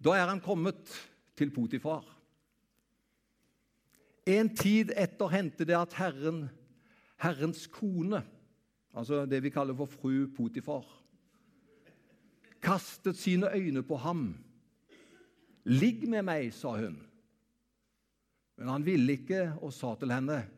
Da 0.00 0.14
er 0.16 0.28
han 0.28 0.40
kommet 0.44 0.88
til 1.36 1.52
Potifar. 1.52 2.04
En 4.26 4.48
tid 4.56 4.90
etter 4.96 5.30
hendte 5.30 5.68
det 5.68 5.76
at 5.78 5.94
Herren, 6.00 6.46
Herrens 7.22 7.68
kone 7.70 8.24
altså 8.96 9.26
det 9.28 9.42
vi 9.44 9.52
kaller 9.52 9.76
for 9.76 9.86
fru 9.86 10.26
Potifar, 10.36 10.84
kastet 12.62 13.16
sine 13.16 13.52
øyne 13.54 13.82
på 13.82 13.96
ham. 13.96 14.42
'Ligg 15.66 16.08
med 16.08 16.22
meg', 16.22 16.52
sa 16.52 16.76
hun. 16.76 17.05
Men 18.56 18.68
han 18.68 18.86
ville 18.86 19.12
ikke 19.12 19.52
og 19.62 19.72
sa 19.72 19.94
til 19.94 20.12
henne, 20.12 20.50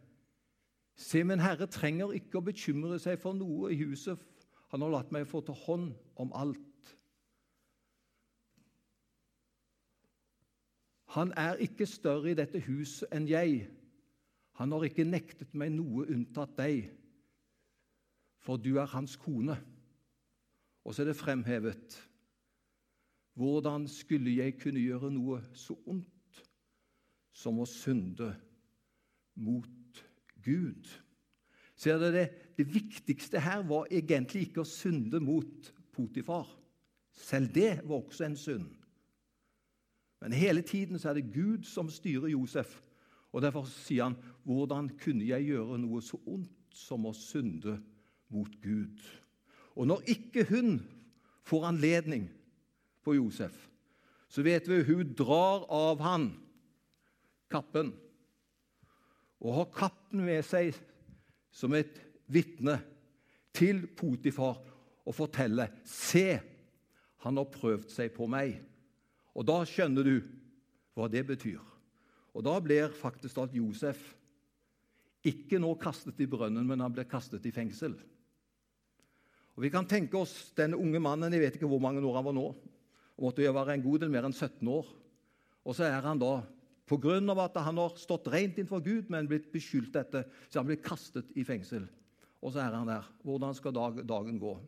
'Se, 0.96 1.24
min 1.24 1.40
herre 1.40 1.66
trenger 1.66 2.12
ikke 2.12 2.38
å 2.38 2.44
bekymre 2.44 2.98
seg 2.98 3.18
for 3.18 3.32
noe 3.32 3.72
i 3.72 3.76
huset.' 3.78 4.46
'Han 4.68 4.82
har 4.82 4.90
latt 4.90 5.12
meg 5.12 5.26
få 5.26 5.40
ta 5.40 5.52
hånd 5.52 5.94
om 6.16 6.32
alt.' 6.34 6.96
Han 11.14 11.32
er 11.36 11.54
ikke 11.54 11.86
større 11.86 12.30
i 12.30 12.34
dette 12.34 12.60
huset 12.60 13.08
enn 13.12 13.28
jeg. 13.28 13.68
Han 14.52 14.72
har 14.72 14.84
ikke 14.84 15.04
nektet 15.04 15.54
meg 15.54 15.72
noe 15.72 16.04
unntatt 16.06 16.56
deg 16.58 16.90
for 18.48 18.56
du 18.56 18.78
er 18.78 18.88
hans 18.88 19.16
kone. 19.20 19.58
Og 20.84 20.94
så 20.94 21.02
er 21.02 21.10
det 21.10 21.20
fremhevet 21.20 22.04
Hvordan 23.38 23.84
skulle 23.86 24.32
jeg 24.34 24.56
kunne 24.58 24.80
gjøre 24.80 25.12
noe 25.14 25.42
så 25.54 25.76
ondt 25.86 26.17
som 27.38 27.60
å 27.62 27.66
synde 27.70 28.32
mot 29.38 30.02
Gud? 30.42 30.90
Ser 31.78 32.00
dere 32.02 32.24
det? 32.24 32.26
Viktigste 32.58 33.38
her 33.42 33.62
var 33.68 33.86
egentlig 33.94 34.48
ikke 34.48 34.64
å 34.64 34.68
synde 34.68 35.20
mot 35.22 35.70
Potifar. 35.94 36.48
Selv 37.14 37.52
det 37.54 37.80
var 37.84 38.02
også 38.02 38.26
en 38.26 38.36
synd. 38.38 38.68
Men 40.18 40.34
hele 40.34 40.64
tiden 40.66 40.98
så 40.98 41.12
er 41.12 41.20
det 41.20 41.30
Gud 41.34 41.62
som 41.66 41.90
styrer 41.90 42.32
Josef. 42.34 42.80
Og 43.32 43.42
Derfor 43.42 43.64
sier 43.70 44.08
han, 44.08 44.16
'Hvordan 44.44 44.88
kunne 44.98 45.26
jeg 45.26 45.46
gjøre 45.52 45.78
noe 45.78 46.02
så 46.02 46.18
ondt 46.26 46.50
som 46.74 47.06
å 47.06 47.12
synde 47.12 47.78
mot 48.28 48.50
Gud. 48.62 49.00
Og 49.76 49.86
når 49.86 50.04
ikke 50.14 50.44
hun 50.48 50.78
får 51.48 51.66
anledning 51.70 52.28
på 53.04 53.14
Josef, 53.16 53.54
så 54.28 54.44
vet 54.44 54.68
vi 54.68 54.82
hun 54.84 55.14
drar 55.16 55.64
av 55.72 56.02
han 56.04 56.30
kappen 57.50 57.92
og 59.38 59.54
har 59.54 59.72
kappen 59.74 60.24
med 60.26 60.42
seg 60.46 60.76
som 61.54 61.74
et 61.78 62.00
vitne 62.30 62.76
til 63.56 63.84
Potifar 63.98 64.58
og 65.08 65.16
forteller 65.16 65.72
Se, 65.88 66.38
han 67.24 67.40
har 67.40 67.50
prøvd 67.52 67.88
seg 67.90 68.12
på 68.14 68.28
meg. 68.30 68.58
Og 69.38 69.46
da 69.48 69.62
skjønner 69.66 70.06
du 70.06 70.16
hva 70.98 71.08
det 71.10 71.24
betyr. 71.26 71.62
Og 72.34 72.44
da 72.46 72.58
blir 72.62 72.92
faktisk 72.94 73.40
at 73.42 73.54
Josef 73.56 74.02
ikke 75.26 75.58
nå 75.58 75.72
kastet 75.80 76.20
i 76.22 76.28
brønnen, 76.30 76.66
men 76.66 76.82
han 76.82 76.94
blir 76.94 77.08
kastet 77.08 77.46
i 77.48 77.54
fengsel. 77.54 77.96
Og 79.56 79.64
Vi 79.64 79.70
kan 79.74 79.88
tenke 79.90 80.14
oss 80.20 80.52
denne 80.54 80.78
unge 80.78 81.00
mannen 81.02 81.34
jeg 81.34 81.42
vet 81.42 81.56
ikke 81.58 81.70
hvor 81.70 81.82
mange 81.82 82.02
år 82.04 82.20
han 82.20 82.28
var 82.28 82.36
nå. 82.36 82.46
Han 83.18 83.26
måtte 83.26 83.42
jo 83.42 83.54
være 83.56 83.74
en 83.74 83.82
god 83.82 84.04
del 84.04 84.12
mer 84.14 84.28
enn 84.28 84.36
17 84.36 84.62
år. 84.70 84.86
Og 85.66 85.74
så 85.74 85.88
er 85.88 86.04
han 86.04 86.20
da, 86.22 86.44
pga. 86.88 87.44
at 87.44 87.56
han 87.62 87.76
har 87.76 87.96
stått 87.96 88.28
rent 88.32 88.58
innenfor 88.58 88.80
Gud, 88.80 89.10
men 89.10 89.28
blitt 89.28 89.52
beskyldt 89.52 89.92
dette, 89.92 90.24
så 90.48 90.60
han 90.60 90.66
blitt 90.66 90.84
kastet 90.84 91.30
i 91.36 91.44
fengsel. 91.44 91.86
Og 92.42 92.52
så 92.52 92.62
er 92.62 92.74
han 92.74 92.86
der. 92.86 93.06
Hvordan 93.22 93.54
skal 93.54 93.72
dag, 93.74 94.02
dagen 94.06 94.38
gå? 94.38 94.58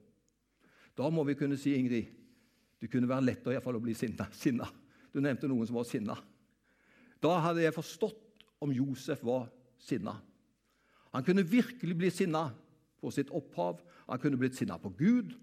Da 0.97 1.09
må 1.11 1.25
vi 1.25 1.35
kunne 1.39 1.59
si, 1.59 1.75
Ingrid, 1.75 2.11
det 2.81 2.91
kunne 2.91 3.09
være 3.09 3.27
lett 3.29 3.47
å, 3.47 3.53
å 3.53 3.83
bli 3.83 3.95
sinna. 3.95 4.27
sinna. 4.33 4.69
Du 5.13 5.21
nevnte 5.21 5.49
noen 5.49 5.67
som 5.67 5.79
var 5.79 5.87
sinna. 5.89 6.17
Da 7.21 7.37
hadde 7.45 7.63
jeg 7.63 7.77
forstått 7.77 8.45
om 8.63 8.73
Josef 8.73 9.23
var 9.25 9.49
sinna. 9.81 10.17
Han 11.13 11.25
kunne 11.27 11.45
virkelig 11.47 11.97
bli 11.99 12.11
sinna 12.15 12.49
på 13.01 13.11
sitt 13.15 13.31
opphav. 13.35 13.81
Han 14.09 14.21
kunne 14.23 14.39
blitt 14.41 14.59
sinna 14.59 14.79
på 14.79 14.93
Gud. 14.97 15.35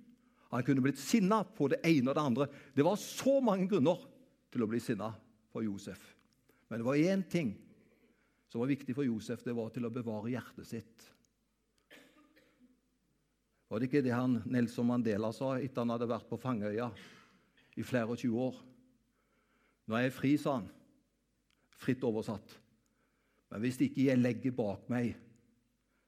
Han 0.53 0.63
kunne 0.63 0.83
blitt 0.83 0.99
sinna 1.01 1.43
på 1.43 1.67
det 1.71 1.81
ene 1.85 2.11
og 2.11 2.15
det 2.15 2.23
andre. 2.23 2.47
Det 2.75 2.85
var 2.85 2.99
så 3.01 3.39
mange 3.43 3.67
grunner 3.69 3.99
til 4.53 4.63
å 4.63 4.69
bli 4.69 4.79
sinna 4.81 5.11
på 5.51 5.65
Josef. 5.65 5.99
Men 6.67 6.79
det 6.79 6.87
var 6.87 6.95
én 6.99 7.23
ting 7.29 7.53
som 8.47 8.61
var 8.61 8.71
viktig 8.71 8.95
for 8.95 9.07
Josef, 9.07 9.43
det 9.43 9.55
var 9.55 9.69
til 9.75 9.87
å 9.87 9.93
bevare 9.93 10.31
hjertet 10.31 10.67
sitt. 10.67 11.07
Var 13.67 13.79
det 13.79 13.89
ikke 13.89 14.03
det 14.05 14.15
han 14.15 14.39
Nelson 14.47 14.87
Mandela 14.87 15.33
sa 15.35 15.57
etter 15.59 15.83
han 15.83 15.91
hadde 15.91 16.07
vært 16.07 16.29
på 16.29 16.39
Fangøya 16.39 16.87
i 17.75 17.83
flere 17.83 18.15
og 18.15 18.19
20 18.21 18.45
år? 18.45 18.61
Nå 19.87 19.97
er 19.97 20.07
jeg 20.07 20.15
fri, 20.15 20.33
sa 20.39 20.57
han. 20.59 20.69
Fritt 21.77 22.03
oversatt. 22.07 22.55
Men 23.51 23.63
hvis 23.63 23.79
ikke 23.83 24.07
jeg 24.07 24.19
legger 24.19 24.55
bak 24.55 24.87
meg 24.91 25.13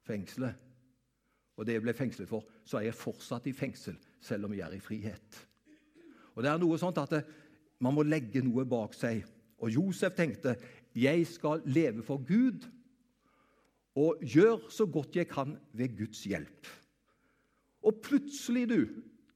fengselet, 0.08 0.56
og 1.60 1.68
det 1.68 1.75
jeg 1.75 1.84
ble 1.84 1.96
fengslet 1.96 2.30
for, 2.30 2.48
så 2.63 2.80
er 2.80 2.88
jeg 2.88 2.96
fortsatt 2.96 3.48
i 3.51 3.56
fengsel, 3.56 3.98
selv 4.24 4.48
om 4.48 4.56
jeg 4.56 4.63
er 4.63 4.78
i 4.78 4.84
frihet. 4.84 5.39
Og 6.36 6.44
det 6.44 6.51
er 6.51 6.62
noe 6.62 6.80
sånt 6.80 7.00
at 7.01 7.18
det, 7.18 7.24
Man 7.80 7.96
må 7.96 8.04
legge 8.04 8.42
noe 8.44 8.66
bak 8.68 8.92
seg. 8.92 9.22
Og 9.60 9.72
Josef 9.74 10.16
tenkte 10.18 10.56
jeg 10.96 11.28
skal 11.30 11.62
leve 11.70 12.04
for 12.04 12.22
Gud 12.25 12.66
og 14.00 14.22
gjøre 14.24 14.72
så 14.72 14.88
godt 14.89 15.18
jeg 15.20 15.28
kan 15.30 15.58
ved 15.75 15.98
Guds 15.98 16.24
hjelp. 16.24 16.68
Og 17.84 18.01
plutselig, 18.04 18.66
du, 18.70 18.88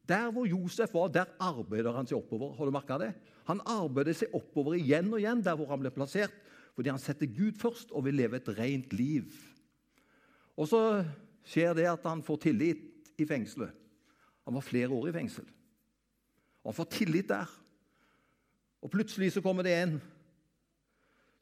der 0.07 0.31
hvor 0.31 0.45
Josef 0.45 0.93
var, 0.93 1.07
der 1.07 1.31
arbeider 1.39 1.95
han 1.95 2.07
seg 2.07 2.19
oppover. 2.19 2.55
Har 2.57 2.67
du 2.67 2.75
merka 2.75 2.97
det? 2.99 3.13
Han 3.47 3.61
arbeider 3.67 4.15
seg 4.15 4.35
oppover 4.35 4.77
igjen 4.79 5.11
og 5.13 5.21
igjen 5.21 5.43
der 5.43 5.57
hvor 5.59 5.71
han 5.71 5.81
ble 5.83 5.91
plassert, 5.95 6.35
fordi 6.75 6.91
han 6.91 7.01
setter 7.01 7.29
Gud 7.29 7.59
først 7.61 7.91
og 7.91 8.05
vil 8.07 8.17
leve 8.17 8.39
et 8.39 8.49
rent 8.57 8.95
liv. 8.95 9.29
Og 10.57 10.69
så 10.69 10.81
skjer 11.47 11.75
det 11.77 11.87
at 11.89 12.05
han 12.07 12.23
får 12.25 12.41
tillit 12.47 13.11
i 13.19 13.27
fengselet. 13.29 13.71
Han 14.43 14.57
var 14.57 14.65
flere 14.65 14.91
år 14.91 15.09
i 15.09 15.15
fengsel. 15.15 15.45
Og 16.63 16.71
han 16.71 16.77
får 16.77 16.89
tillit 16.97 17.29
der. 17.31 17.51
Og 18.83 18.91
plutselig 18.91 19.31
så 19.31 19.43
kommer 19.43 19.63
det 19.63 19.75
en 19.77 19.95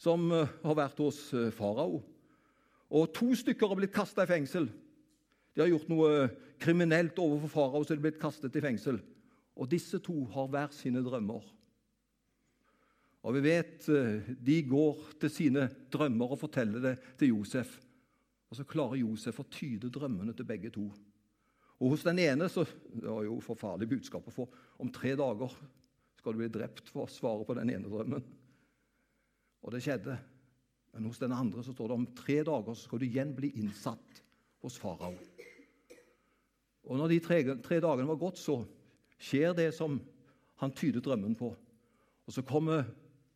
som 0.02 0.32
eh, 0.34 0.50
har 0.64 0.78
vært 0.78 1.02
hos 1.04 1.20
eh, 1.38 1.52
farao. 1.56 2.02
Og 2.92 3.12
to 3.16 3.32
stykker 3.38 3.72
har 3.72 3.80
blitt 3.80 3.96
kasta 3.96 4.26
i 4.26 4.32
fengsel. 4.32 4.68
De 5.52 5.64
har 5.64 5.70
gjort 5.72 5.90
noe 5.92 6.28
kriminelt 6.62 7.20
overfor 7.22 7.52
farao, 7.52 7.84
så 7.84 7.94
de 7.94 8.02
er 8.02 8.08
blitt 8.10 8.22
kastet 8.22 8.56
i 8.58 8.64
fengsel. 8.64 9.00
Og 9.56 9.70
disse 9.72 10.00
to 10.04 10.24
har 10.34 10.50
hver 10.52 10.74
sine 10.76 11.04
drømmer. 11.06 11.46
Og 13.22 13.38
vi 13.38 13.44
vet 13.46 13.86
eh, 13.94 14.34
De 14.42 14.58
går 14.66 15.06
til 15.22 15.34
sine 15.34 15.68
drømmer 15.94 16.34
og 16.34 16.42
forteller 16.42 16.84
det 16.84 16.98
til 17.20 17.36
Josef. 17.36 17.78
Og 18.52 18.58
så 18.58 18.68
klarer 18.68 19.00
Josef 19.04 19.40
å 19.40 19.48
tyde 19.54 19.92
drømmene 19.94 20.34
til 20.36 20.48
begge 20.48 20.74
to. 20.74 20.90
Og 21.82 21.94
hos 21.94 22.04
den 22.06 22.20
ene 22.22 22.50
så, 22.52 22.66
Det 22.66 23.06
var 23.06 23.24
jo 23.28 23.38
forferdelig 23.46 23.94
budskap 23.94 24.26
å 24.28 24.34
få. 24.34 24.50
Om 24.82 24.90
tre 24.94 25.14
dager 25.20 25.54
skal 26.18 26.34
du 26.34 26.42
bli 26.42 26.52
drept 26.54 26.90
for 26.90 27.06
å 27.06 27.12
svare 27.12 27.46
på 27.46 27.56
den 27.58 27.70
ene 27.74 27.90
drømmen. 27.90 28.26
Og 29.62 29.74
det 29.74 29.84
skjedde. 29.86 30.18
Men 30.92 31.08
hos 31.08 31.22
den 31.22 31.34
andre 31.36 31.64
så 31.64 31.74
står 31.74 31.92
det 31.92 31.98
om 32.00 32.08
tre 32.18 32.42
dager 32.44 32.76
så 32.76 32.88
skal 32.88 33.02
du 33.02 33.08
igjen 33.08 33.36
bli 33.36 33.54
innsatt 33.62 34.24
hos 34.64 34.78
farao. 34.82 35.14
Og 36.90 36.98
når 36.98 37.14
de 37.14 37.20
tre, 37.24 37.38
tre, 37.64 37.78
dagene 37.80 38.10
var 38.10 38.20
gått, 38.20 38.42
så 38.42 38.62
skjer 39.22 39.54
det 39.58 39.70
som 39.78 40.00
han 40.62 40.74
tyder 40.76 41.04
drømmen 41.04 41.38
på. 41.38 41.52
Og 42.26 42.36
så 42.36 42.44
kommer 42.46 42.90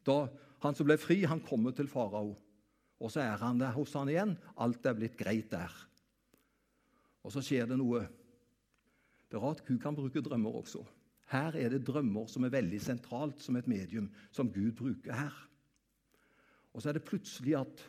da 0.06 0.26
han 0.66 0.76
som 0.76 0.88
ble 0.88 0.98
fri, 1.00 1.22
han 1.30 1.44
kommer 1.46 1.76
til 1.78 1.90
farao. 1.90 2.34
Og 3.00 3.12
så 3.12 3.22
er 3.22 3.40
han 3.42 3.60
der 3.62 3.74
hos 3.76 3.94
han 3.98 4.10
igjen. 4.10 4.36
Alt 4.62 4.86
er 4.88 4.98
blitt 4.98 5.18
greit 5.20 5.52
der. 5.54 5.72
Og 7.26 7.34
så 7.34 7.42
skjer 7.44 7.70
det 7.70 7.78
noe. 7.80 8.06
Det 9.30 9.38
er 9.38 9.44
rart 9.44 9.66
Gud 9.66 9.80
kan 9.82 9.98
bruke 9.98 10.24
drømmer 10.24 10.62
også. 10.62 10.84
Her 11.32 11.58
er 11.58 11.74
det 11.74 11.86
drømmer 11.88 12.28
som 12.30 12.46
er 12.46 12.54
veldig 12.54 12.80
sentralt 12.82 13.42
som 13.42 13.58
et 13.58 13.68
medium, 13.70 14.12
som 14.32 14.52
Gud 14.54 14.76
bruker 14.78 15.14
her. 15.18 15.36
Og 16.76 16.82
så 16.84 16.92
er 16.92 16.98
det 16.98 17.08
plutselig 17.08 17.56
at 17.56 17.84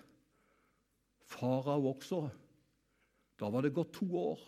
farao 1.26 1.90
også 1.90 2.28
Da 3.36 3.50
var 3.52 3.66
det 3.66 3.74
gått 3.74 3.92
to 3.92 4.06
år. 4.16 4.40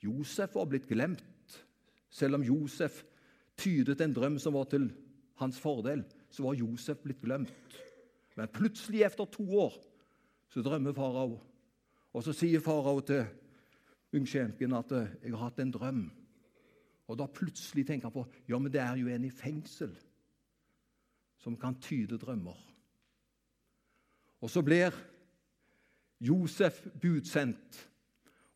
Josef 0.00 0.54
var 0.54 0.68
blitt 0.70 0.86
glemt, 0.88 1.56
selv 2.08 2.38
om 2.38 2.44
Josef 2.46 3.02
tydet 3.60 4.00
en 4.00 4.14
drøm 4.16 4.38
som 4.40 4.54
var 4.56 4.70
til 4.72 4.86
hans 5.42 5.58
fordel. 5.60 6.04
Så 6.30 6.46
var 6.46 6.56
Josef 6.56 7.02
blitt 7.02 7.20
glemt. 7.20 7.76
Men 8.38 8.48
plutselig, 8.48 9.02
etter 9.04 9.28
to 9.28 9.44
år, 9.66 9.76
så 10.48 10.62
drømmer 10.64 10.96
farao. 10.96 11.36
Og 12.14 12.24
så 12.24 12.32
sier 12.32 12.64
farao 12.64 13.00
til 13.04 13.26
ungsjenken 14.14 14.72
at 14.72 14.90
'jeg 14.90 15.30
har 15.30 15.44
hatt 15.44 15.60
en 15.60 15.74
drøm'. 15.74 16.10
Og 17.08 17.18
da 17.18 17.26
plutselig 17.26 17.86
tenker 17.86 18.08
han 18.08 18.12
på 18.12 18.26
ja, 18.48 18.58
men 18.58 18.72
det 18.72 18.80
er 18.80 18.96
jo 18.96 19.08
en 19.08 19.24
i 19.24 19.30
fengsel 19.30 19.96
som 21.44 21.56
kan 21.60 21.76
tyde 21.80 22.18
drømmer. 22.20 22.56
Og 24.40 24.50
så 24.50 24.64
blir 24.64 24.96
Josef 26.24 26.82
budsendt, 27.00 27.84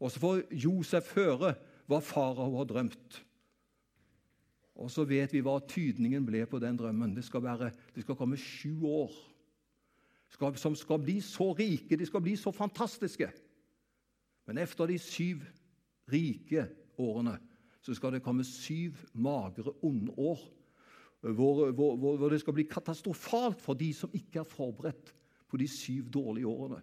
og 0.01 0.13
så 0.13 0.21
får 0.23 0.43
Josef 0.57 1.13
høre 1.17 1.55
hva 1.89 2.01
farao 2.05 2.55
har 2.57 2.69
drømt. 2.69 3.23
Og 4.79 4.91
så 4.95 5.05
vet 5.09 5.33
vi 5.35 5.43
hva 5.43 5.59
tydningen 5.67 6.25
ble 6.27 6.45
på 6.47 6.61
den 6.63 6.77
drømmen. 6.79 7.17
Det 7.17 7.25
skal, 7.27 7.43
være, 7.43 7.73
det 7.95 8.05
skal 8.05 8.17
komme 8.17 8.39
sju 8.39 8.87
år 8.87 9.13
skal, 10.29 10.57
som 10.61 10.77
skal 10.77 11.01
bli 11.03 11.19
så 11.25 11.53
rike, 11.57 11.97
de 11.97 12.07
skal 12.07 12.23
bli 12.25 12.37
så 12.37 12.53
fantastiske. 12.53 13.31
Men 14.49 14.61
etter 14.63 14.89
de 14.89 14.99
syv 15.01 15.45
rike 16.13 16.67
årene 17.01 17.39
så 17.85 17.95
skal 17.97 18.17
det 18.17 18.25
komme 18.25 18.45
syv 18.45 18.97
magre, 19.15 19.73
onde 19.83 20.13
år. 20.17 20.41
Hvor, 21.21 21.71
hvor, 21.75 21.97
hvor, 21.97 22.29
det 22.31 22.41
skal 22.41 22.55
bli 22.55 22.69
katastrofalt 22.71 23.61
for 23.63 23.75
de 23.75 23.91
som 23.95 24.13
ikke 24.15 24.45
er 24.45 24.47
forberedt 24.47 25.11
på 25.51 25.59
de 25.59 25.67
syv 25.69 26.11
dårlige 26.15 26.47
årene. 26.47 26.79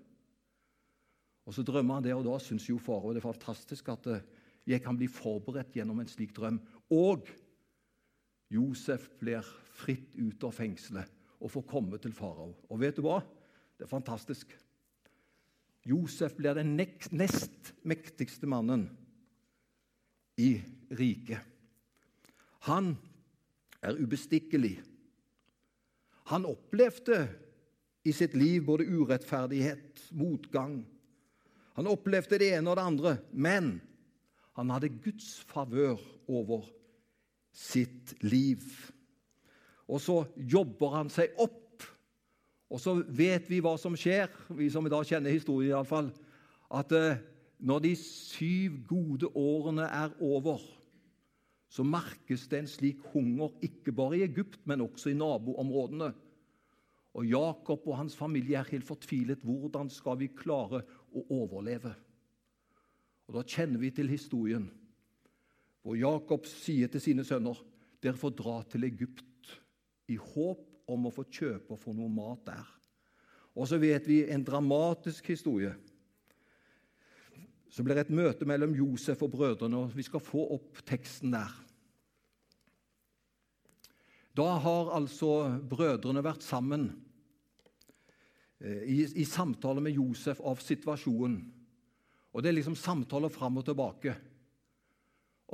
Og 1.45 1.53
Så 1.53 1.63
drømmer 1.63 1.99
han 1.99 2.03
det, 2.03 2.13
og 2.17 2.25
da 2.25 2.39
syns 2.41 2.65
jo 2.67 2.81
farao 2.81 3.13
det 3.13 3.21
er 3.21 3.29
fantastisk 3.29 3.89
at 3.93 4.07
eh, 4.11 4.25
jeg 4.65 4.81
kan 4.81 4.97
bli 4.97 5.07
forberedt 5.07 5.77
gjennom 5.77 6.01
en 6.01 6.09
slik 6.09 6.33
drøm. 6.35 6.57
Og 6.91 7.29
Josef 8.51 9.07
blir 9.21 9.45
fritt 9.77 10.17
ut 10.17 10.43
av 10.43 10.55
fengselet 10.57 11.11
og 11.39 11.51
får 11.53 11.67
komme 11.69 11.99
til 12.01 12.15
farao. 12.17 12.55
Og 12.69 12.81
vet 12.81 12.97
du 12.97 13.05
hva? 13.05 13.19
Det 13.77 13.85
er 13.85 13.91
fantastisk. 13.91 14.51
Josef 15.85 16.33
blir 16.33 16.57
den 16.57 16.73
nest 16.75 17.75
mektigste 17.85 18.49
mannen 18.49 18.87
i 20.41 20.57
riket. 20.97 21.39
Han 22.65 22.95
er 23.85 24.01
ubestikkelig. 24.01 24.79
Han 26.31 26.47
opplevde 26.49 27.27
i 28.05 28.13
sitt 28.13 28.35
liv 28.37 28.63
både 28.65 28.87
urettferdighet, 28.89 30.07
motgang. 30.17 30.79
Han 31.75 31.89
opplevde 31.91 32.39
det 32.41 32.53
ene 32.55 32.71
og 32.71 32.79
det 32.79 32.85
andre, 32.85 33.17
men 33.33 33.75
han 34.55 34.71
hadde 34.71 34.93
Guds 35.03 35.43
favør 35.49 35.99
over 36.27 36.65
sitt 37.55 38.15
liv. 38.23 38.63
Og 39.87 40.01
så 40.01 40.23
jobber 40.37 40.95
han 40.95 41.11
seg 41.13 41.35
opp, 41.41 41.83
og 42.71 42.81
så 42.81 42.95
vet 43.05 43.49
vi 43.49 43.61
hva 43.61 43.75
som 43.77 43.97
skjer, 43.99 44.31
vi 44.57 44.69
som 44.73 44.85
i 44.87 44.91
dag 44.91 45.05
kjenner 45.05 45.33
historien 45.33 45.75
iallfall, 45.75 46.09
at 46.73 46.95
eh, 46.95 47.19
når 47.59 47.83
de 47.85 47.91
syv 47.99 48.79
gode 48.89 49.29
årene 49.37 49.85
er 49.85 50.15
over, 50.23 50.63
så 51.75 51.83
merkes 51.83 52.45
det 52.47 52.61
en 52.61 52.69
slik 52.71 53.01
hunger 53.11 53.51
ikke 53.65 53.91
bare 53.95 54.19
i 54.19 54.23
Egypt, 54.23 54.61
men 54.63 54.85
også 54.85 55.11
i 55.11 55.17
naboområdene. 55.19 56.13
Og 57.15 57.27
Jakob 57.27 57.83
og 57.87 57.97
hans 57.99 58.15
familie 58.15 58.55
er 58.59 58.69
helt 58.69 58.87
fortvilet. 58.87 59.43
Hvordan 59.43 59.89
skal 59.91 60.19
vi 60.21 60.31
klare 60.31 60.85
å 61.11 61.25
overleve? 61.35 61.91
Og 63.27 63.35
Da 63.35 63.43
kjenner 63.43 63.81
vi 63.81 63.91
til 63.91 64.11
historien 64.11 64.69
hvor 65.85 65.97
Jakob 65.99 66.47
sier 66.49 66.89
til 66.89 67.01
sine 67.03 67.25
sønner 67.27 67.59
dere 68.01 68.17
får 68.17 68.31
dra 68.39 68.55
til 68.69 68.87
Egypt 68.87 69.51
i 70.09 70.15
håp 70.17 70.63
om 70.89 71.05
å 71.05 71.13
få 71.13 71.27
kjøpe 71.27 71.75
og 71.75 71.81
få 71.81 71.93
noe 71.93 72.09
mat 72.09 72.41
der. 72.47 72.71
Og 73.53 73.67
så 73.69 73.77
vet 73.81 74.07
vi 74.07 74.23
en 74.31 74.45
dramatisk 74.45 75.27
historie 75.33 75.75
så 77.75 77.83
blir 77.83 77.97
det 77.97 78.05
et 78.05 78.15
møte 78.15 78.47
mellom 78.47 78.71
Josef 78.71 79.19
og 79.25 79.33
brødrene, 79.33 79.75
og 79.75 79.95
vi 79.97 80.05
skal 80.07 80.21
få 80.23 80.45
opp 80.55 80.79
teksten 80.87 81.33
der. 81.35 81.51
Da 84.35 84.57
har 84.59 84.91
altså 84.97 85.29
brødrene 85.63 86.23
vært 86.25 86.43
sammen 86.43 86.89
eh, 88.59 88.81
i, 88.83 88.97
i 89.21 89.25
samtale 89.27 89.83
med 89.83 89.95
Josef 89.95 90.41
av 90.43 90.59
situasjonen. 90.63 91.37
Og 92.35 92.43
Det 92.43 92.51
er 92.51 92.57
liksom 92.57 92.75
samtaler 92.75 93.31
fram 93.31 93.61
og 93.61 93.67
tilbake. 93.69 94.15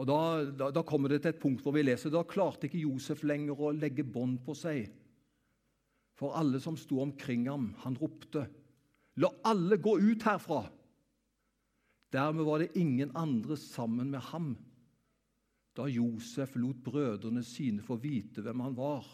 Og 0.02 0.08
da, 0.08 0.18
da, 0.50 0.72
da, 0.74 0.82
kommer 0.88 1.12
det 1.12 1.20
til 1.22 1.34
et 1.34 1.42
punkt 1.42 1.62
hvor 1.62 1.76
vi 1.76 1.84
leser 1.84 2.14
da 2.14 2.24
klarte 2.26 2.66
ikke 2.66 2.82
Josef 2.88 3.22
lenger 3.28 3.60
å 3.60 3.74
legge 3.76 4.08
bånd 4.08 4.40
på 4.46 4.56
seg. 4.58 4.88
For 6.18 6.34
alle 6.38 6.62
som 6.64 6.78
sto 6.80 7.02
omkring 7.04 7.48
ham, 7.52 7.72
han 7.84 7.98
ropte, 8.00 8.48
'La 9.20 9.30
alle 9.44 9.78
gå 9.78 9.98
ut 10.00 10.24
herfra!' 10.24 10.70
Dermed 12.12 12.48
var 12.48 12.60
det 12.60 12.78
ingen 12.80 13.12
andre 13.16 13.58
sammen 13.60 14.10
med 14.12 14.24
ham 14.32 14.56
da 15.78 15.88
Josef 15.88 16.56
lot 16.60 16.80
brødrene 16.84 17.44
sine 17.44 17.84
få 17.84 17.96
vite 18.02 18.44
hvem 18.44 18.60
han 18.60 18.76
var. 18.78 19.06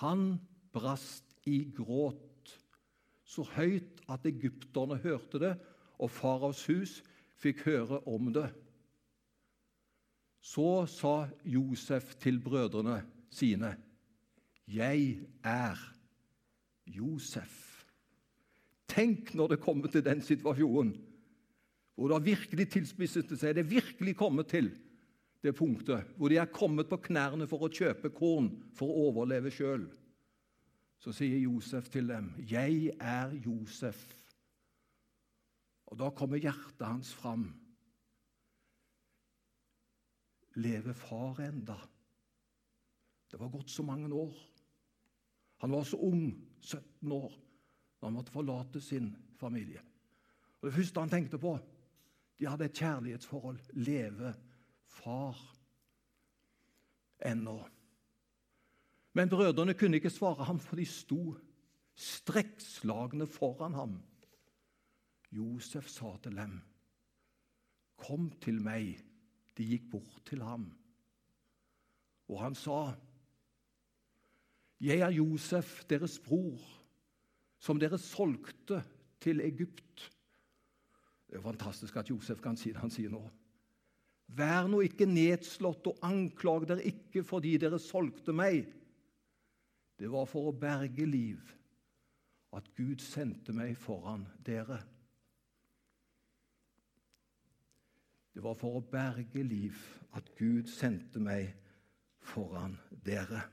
Han 0.00 0.38
brast 0.72 1.36
i 1.46 1.64
gråt 1.76 2.22
så 3.26 3.42
høyt 3.56 4.00
at 4.08 4.26
egypterne 4.28 4.98
hørte 5.02 5.40
det, 5.42 5.56
og 5.98 6.12
faraos 6.12 6.62
hus 6.68 7.00
fikk 7.40 7.64
høre 7.66 7.98
om 8.06 8.30
det. 8.34 8.48
Så 10.40 10.86
sa 10.86 11.26
Josef 11.44 12.14
til 12.22 12.38
brødrene 12.40 13.00
sine, 13.30 13.76
'Jeg 14.66 15.26
er 15.42 15.76
Josef. 16.86 17.84
Tenk 18.88 19.34
når 19.34 19.48
det 19.48 19.60
kommer 19.60 19.88
til 19.88 20.04
den 20.04 20.22
situasjonen 20.22 20.96
hvor 21.96 22.08
det 22.08 22.14
har 22.14 22.36
virkelig 22.36 22.68
tilspisset 22.68 23.30
seg. 23.40 23.54
Det 23.56 23.62
er 23.64 23.70
virkelig 23.80 24.16
kommet 24.16 24.50
til 24.52 24.68
det 25.46 25.54
punktet 25.56 26.16
hvor 26.18 26.32
de 26.32 26.40
er 26.42 26.52
kommet 26.52 26.90
på 26.90 26.98
knærne 27.08 27.46
for 27.50 27.66
å 27.66 27.72
kjøpe 27.72 28.12
korn 28.14 28.50
for 28.76 28.90
å 28.90 29.08
overleve 29.10 29.52
sjøl. 29.54 29.86
Så 30.98 31.12
sier 31.14 31.38
Josef 31.38 31.88
til 31.92 32.08
dem, 32.08 32.32
'Jeg 32.38 32.96
er 33.00 33.30
Josef'. 33.44 34.14
Og 35.86 35.98
da 35.98 36.10
kommer 36.10 36.42
hjertet 36.42 36.86
hans 36.86 37.12
fram. 37.14 37.46
Lever 40.56 40.92
far 40.92 41.40
enda? 41.40 41.76
Det 43.30 43.38
var 43.40 43.52
gått 43.52 43.70
så 43.70 43.82
mange 43.82 44.10
år. 44.14 44.34
Han 45.62 45.70
var 45.70 45.84
så 45.84 45.96
ung, 45.96 46.32
17 46.60 47.12
år, 47.12 47.32
da 48.00 48.06
han 48.06 48.16
måtte 48.16 48.32
forlate 48.32 48.80
sin 48.80 49.16
familie. 49.36 49.80
Og 50.60 50.68
Det 50.68 50.74
første 50.74 51.00
han 51.00 51.12
tenkte 51.12 51.38
på 51.38 51.58
De 52.38 52.46
hadde 52.46 52.64
et 52.64 52.76
kjærlighetsforhold. 52.76 53.58
Leve 53.72 54.34
far 54.96 55.38
ennå? 57.24 57.60
Men 59.16 59.30
brødrene 59.32 59.74
kunne 59.74 59.96
ikke 59.96 60.12
svare 60.12 60.44
ham, 60.44 60.58
for 60.60 60.76
de 60.76 60.84
sto 60.86 61.36
strekkslagne 61.96 63.26
foran 63.26 63.74
ham. 63.74 64.00
Josef 65.32 65.88
sa 65.88 66.16
til 66.22 66.36
dem, 66.36 66.60
'Kom 67.96 68.30
til 68.40 68.62
meg.' 68.62 69.02
De 69.56 69.64
gikk 69.64 69.90
bort 69.90 70.22
til 70.26 70.42
ham. 70.42 70.72
Og 72.28 72.42
han 72.42 72.54
sa, 72.54 72.92
'Jeg 74.80 74.98
er 74.98 75.10
Josef, 75.10 75.84
deres 75.84 76.18
bror, 76.18 76.60
som 77.58 77.80
dere 77.80 77.98
solgte 77.98 78.84
til 79.20 79.40
Egypt.' 79.40 80.12
Det 81.28 81.36
er 81.36 81.42
fantastisk 81.42 81.96
at 81.96 82.10
Josef 82.10 82.40
kan 82.40 82.56
si 82.56 82.68
det 82.68 82.76
han 82.76 82.90
sier 82.90 83.10
nå. 83.10 83.30
Vær 84.26 84.66
nå 84.68 84.80
ikke 84.82 85.06
nedslått 85.06 85.86
og 85.86 86.00
anklag 86.04 86.66
dere 86.68 86.86
ikke 86.88 87.22
fordi 87.24 87.54
dere 87.62 87.78
solgte 87.80 88.34
meg. 88.34 88.66
Det 89.96 90.10
var 90.12 90.26
for 90.28 90.50
å 90.50 90.56
berge 90.56 91.06
liv 91.08 91.40
at 92.56 92.68
Gud 92.76 93.00
sendte 93.04 93.54
meg 93.56 93.76
foran 93.80 94.26
dere. 94.44 94.80
Det 98.36 98.42
var 98.44 98.56
for 98.58 98.76
å 98.76 98.84
berge 98.84 99.40
liv 99.46 99.78
at 100.18 100.26
Gud 100.36 100.68
sendte 100.68 101.22
meg 101.22 101.54
foran 102.20 102.76
dere. 103.04 103.46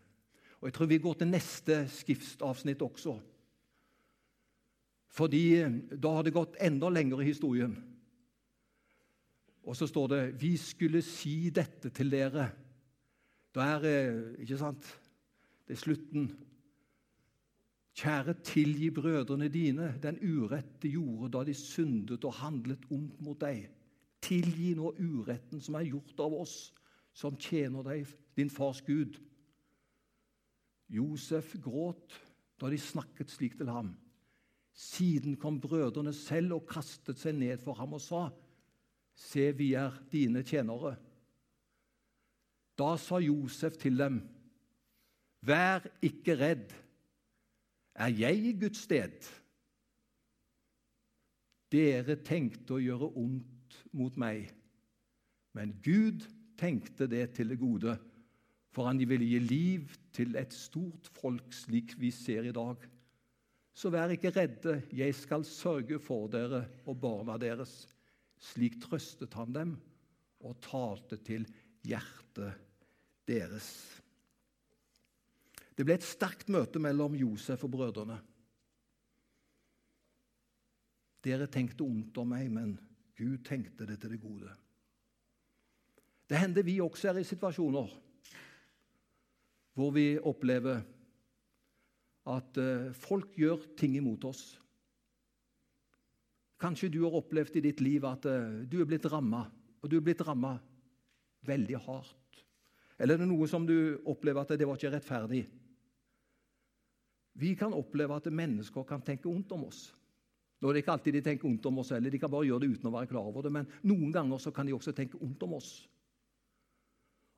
Og 0.60 0.68
Jeg 0.68 0.76
tror 0.76 0.90
vi 0.92 0.98
går 1.04 1.16
til 1.20 1.32
neste 1.32 1.78
skriftavsnitt 1.92 2.84
også. 2.84 3.18
Fordi 5.14 5.46
da 6.02 6.14
har 6.18 6.24
det 6.26 6.34
gått 6.36 6.56
enda 6.60 6.90
lenger 6.90 7.22
i 7.22 7.30
historien. 7.30 7.76
Og 9.64 9.76
så 9.76 9.88
står 9.88 10.08
det 10.08 10.42
'Vi 10.42 10.58
skulle 10.58 11.02
si 11.02 11.50
dette 11.50 11.90
til 11.90 12.12
dere'. 12.12 12.52
Da 13.56 13.62
er 13.62 13.84
eh, 13.84 14.42
Ikke 14.42 14.58
sant? 14.58 15.00
Det 15.68 15.74
er 15.74 15.80
slutten. 15.80 16.32
Kjære, 17.96 18.34
tilgi 18.44 18.90
brødrene 18.90 19.48
dine 19.48 20.00
den 20.04 20.18
urett 20.18 20.82
de 20.82 20.90
gjorde 20.90 21.32
da 21.38 21.44
de 21.44 21.54
syndet 21.54 22.26
og 22.26 22.34
handlet 22.34 22.86
ondt 22.92 23.22
mot 23.22 23.40
deg. 23.40 23.70
Tilgi 24.22 24.74
nå 24.74 24.96
uretten 25.00 25.62
som 25.62 25.76
er 25.76 25.86
gjort 25.92 26.20
av 26.20 26.34
oss 26.34 26.74
som 27.14 27.38
tjener 27.38 27.84
deg, 27.86 28.08
din 28.36 28.50
fars 28.50 28.82
Gud. 28.82 29.20
Josef 30.90 31.54
gråt 31.62 32.18
da 32.62 32.70
de 32.70 32.78
snakket 32.78 33.30
slik 33.30 33.58
til 33.58 33.70
ham. 33.70 33.94
Siden 34.74 35.38
kom 35.38 35.60
brødrene 35.62 36.14
selv 36.14 36.58
og 36.58 36.68
kastet 36.70 37.22
seg 37.22 37.38
ned 37.38 37.62
for 37.62 37.78
ham 37.78 37.94
og 37.94 38.02
sa, 38.02 38.32
Se, 39.16 39.52
vi 39.58 39.74
er 39.78 39.96
dine 40.12 40.44
tjenere. 40.46 40.96
Da 42.78 42.96
sa 42.98 43.20
Josef 43.22 43.78
til 43.82 43.98
dem, 44.00 44.22
Vær 45.44 45.84
ikke 46.02 46.38
redd. 46.40 46.72
Er 47.96 48.14
jeg 48.16 48.46
i 48.48 48.54
Guds 48.58 48.86
sted? 48.86 49.26
Dere 51.74 52.16
tenkte 52.24 52.78
å 52.78 52.82
gjøre 52.82 53.10
ondt 53.20 53.76
mot 53.98 54.16
meg. 54.22 54.48
Men 55.58 55.74
Gud 55.84 56.24
tenkte 56.58 57.10
det 57.12 57.34
til 57.38 57.52
det 57.52 57.60
gode, 57.62 57.98
for 58.74 58.88
han 58.88 59.02
ville 59.04 59.28
gi 59.28 59.42
liv 59.44 59.92
til 60.16 60.38
et 60.40 60.54
stort 60.56 61.10
folk 61.20 61.54
slik 61.54 61.98
vi 62.00 62.10
ser 62.14 62.48
i 62.48 62.56
dag. 62.56 62.80
Så 63.74 63.92
vær 63.94 64.14
ikke 64.14 64.32
redde, 64.34 64.80
jeg 64.94 65.14
skal 65.18 65.44
sørge 65.46 66.00
for 66.02 66.30
dere 66.32 66.64
og 66.86 66.98
barna 67.02 67.36
deres. 67.42 67.84
Slik 68.44 68.80
trøstet 68.84 69.36
han 69.40 69.56
dem 69.56 69.74
og 70.44 70.60
talte 70.64 71.20
til 71.24 71.46
hjertet 71.88 72.60
deres. 73.28 73.70
Det 75.74 75.86
ble 75.88 75.96
et 75.98 76.06
sterkt 76.06 76.52
møte 76.54 76.82
mellom 76.82 77.16
Josef 77.18 77.64
og 77.66 77.74
brødrene. 77.74 78.20
Dere 81.24 81.48
tenkte 81.48 81.86
ondt 81.88 82.20
om 82.20 82.34
meg, 82.36 82.50
men 82.52 82.76
Gud 83.16 83.40
tenkte 83.48 83.88
det 83.88 84.02
til 84.02 84.12
det 84.14 84.22
gode. 84.22 84.52
Det 86.28 86.40
hender 86.40 86.66
vi 86.66 86.82
også 86.84 87.12
er 87.12 87.22
i 87.22 87.28
situasjoner 87.28 88.00
hvor 89.74 89.90
vi 89.90 90.20
opplever 90.22 90.84
at 92.30 92.58
eh, 92.62 92.92
folk 92.94 93.34
gjør 93.38 93.64
ting 93.78 93.96
imot 93.98 94.28
oss. 94.30 94.44
Kanskje 96.64 96.92
du 96.94 97.02
har 97.04 97.18
opplevd 97.20 97.58
i 97.60 97.66
ditt 97.66 97.82
liv 97.84 98.06
at 98.08 98.26
eh, 98.30 98.62
du 98.70 98.78
er 98.80 98.88
blitt 98.88 99.08
ramma, 99.12 99.44
og 99.84 99.92
du 99.92 99.98
er 99.98 100.06
blitt 100.06 100.24
ramma 100.24 100.56
veldig 101.44 101.82
hardt. 101.84 102.44
Eller 102.96 103.18
er 103.18 103.24
det 103.26 103.28
noe 103.28 103.50
som 103.52 103.66
du 103.68 104.00
opplever 104.08 104.46
at 104.46 104.54
det 104.56 104.68
var 104.70 104.80
ikke 104.80 104.94
rettferdig? 104.94 105.42
Vi 107.34 107.52
kan 107.60 107.74
oppleve 107.76 108.16
at 108.16 108.30
mennesker 108.30 108.86
kan 108.88 109.02
tenke 109.04 109.28
ondt 109.28 109.52
om 109.56 109.66
oss. 109.68 109.90
Nå 110.62 110.70
er 110.70 110.78
det 110.78 110.84
ikke 110.86 110.94
alltid 110.94 111.18
de 111.18 111.22
tenker 111.26 111.50
ondt 111.50 111.66
om 111.68 111.82
oss 111.82 111.92
heller, 111.92 112.14
de 112.14 112.22
kan 112.22 112.32
bare 112.32 112.48
gjøre 112.48 112.64
det 112.64 112.78
uten 112.78 112.88
å 112.88 112.94
være 112.94 113.10
klar 113.12 113.26
over 113.28 113.44
det. 113.44 113.52
Men 113.52 113.68
noen 113.84 114.14
ganger 114.16 114.40
så 114.40 114.54
kan 114.56 114.70
de 114.70 114.76
også 114.78 114.94
tenke 114.96 115.20
ondt 115.20 115.44
om 115.44 115.58
oss. 115.58 115.74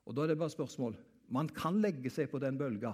Og 0.06 0.14
Da 0.14 0.22
er 0.22 0.30
det 0.30 0.38
bare 0.38 0.54
spørsmål 0.54 0.94
Man 1.34 1.48
kan 1.50 1.80
legge 1.82 2.10
seg 2.14 2.30
på 2.30 2.38
den 2.38 2.54
bølga 2.54 2.92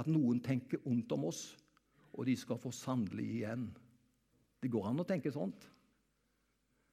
at 0.00 0.06
noen 0.08 0.40
tenker 0.40 0.80
ondt 0.88 1.12
om 1.12 1.26
oss, 1.28 1.58
og 2.16 2.24
de 2.24 2.36
skal 2.36 2.56
få 2.56 2.72
sannelig 2.72 3.26
igjen. 3.42 3.66
Det 4.62 4.70
går 4.70 4.88
an 4.88 5.00
å 5.02 5.06
tenke 5.06 5.32
sånt. 5.32 5.66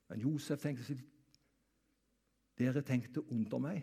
Men 0.10 0.21
Josef 0.21 0.62
tenkte 0.62 0.86
sitt 0.86 1.04
Dere 2.56 2.86
tenkte 2.88 3.19
ondt 3.34 3.51
om 3.58 3.65
meg. 3.65 3.82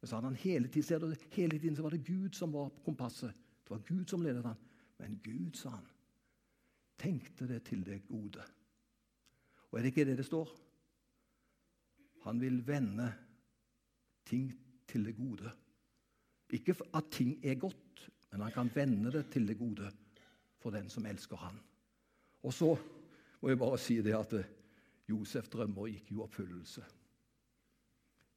Men 0.00 0.08
så 0.08 0.18
hadde 0.18 0.28
han 0.28 0.42
hele 0.42 0.68
tiden, 0.68 1.14
hele 1.32 1.58
tiden 1.58 1.76
så 1.78 1.84
var 1.86 1.94
det 1.94 2.04
Gud 2.04 2.34
som 2.36 2.52
var 2.52 2.68
på 2.68 2.82
kompasset. 2.90 3.32
Det 3.64 3.72
var 3.72 3.80
Gud 3.88 4.10
som 4.10 4.20
ledet 4.22 4.44
han. 4.44 4.58
Men 5.00 5.16
Gud, 5.24 5.54
sa 5.56 5.70
han, 5.72 5.86
tenkte 7.00 7.48
det 7.48 7.62
til 7.64 7.84
det 7.86 8.02
gode. 8.08 8.44
Og 9.70 9.78
er 9.78 9.84
det 9.84 9.92
ikke 9.94 10.04
det 10.08 10.18
det 10.20 10.26
står? 10.28 10.52
Han 12.26 12.40
vil 12.40 12.60
vende 12.66 13.08
ting 14.28 14.50
til 14.88 15.08
det 15.08 15.16
gode. 15.16 15.50
Ikke 16.52 16.76
at 16.94 17.10
ting 17.10 17.38
er 17.44 17.58
godt, 17.58 18.10
men 18.30 18.44
han 18.46 18.52
kan 18.52 18.70
vende 18.74 19.12
det 19.12 19.26
til 19.32 19.48
det 19.48 19.58
gode 19.58 19.90
for 20.60 20.70
den 20.70 20.88
som 20.90 21.06
elsker 21.06 21.36
han. 21.36 21.58
Og 22.42 22.52
så 22.52 22.76
må 23.40 23.52
jeg 23.52 23.60
bare 23.60 23.78
si 23.80 23.98
det 24.04 24.14
at 24.16 24.32
eh, 24.38 24.52
Josef 25.08 25.48
drømmer 25.52 25.90
gikk 25.92 26.12
i 26.12 26.20
oppfyllelse. 26.22 26.84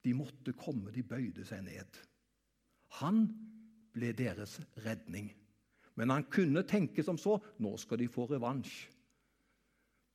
De 0.04 0.14
måtte 0.16 0.54
komme, 0.56 0.92
de 0.96 1.04
bøyde 1.04 1.46
seg 1.48 1.64
ned. 1.66 1.98
Han 3.02 3.26
ble 3.94 4.12
deres 4.16 4.60
redning. 4.86 5.32
Men 6.00 6.14
han 6.14 6.28
kunne 6.32 6.64
tenke 6.64 7.04
som 7.04 7.18
så 7.20 7.36
nå 7.60 7.74
skal 7.82 8.00
de 8.00 8.08
få 8.12 8.28
revansj. 8.30 8.86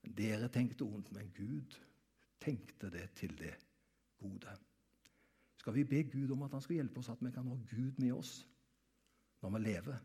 Dere 0.04 0.48
tenkte 0.52 0.86
ondt, 0.86 1.10
men 1.12 1.32
Gud 1.36 1.76
tenkte 2.40 2.90
det 2.92 3.10
til 3.18 3.34
det 3.38 3.54
gode. 4.20 4.52
Skal 5.60 5.74
vi 5.74 5.84
be 5.88 6.02
Gud 6.12 6.32
om 6.32 6.42
at 6.44 6.52
han 6.52 6.64
skal 6.64 6.78
hjelpe 6.80 7.00
oss, 7.00 7.08
at 7.12 7.20
vi 7.24 7.32
kan 7.32 7.46
ha 7.48 7.56
Gud 7.70 8.00
med 8.00 8.12
oss 8.12 8.32
når 9.42 9.54
vi 9.56 9.62
lever? 9.64 10.00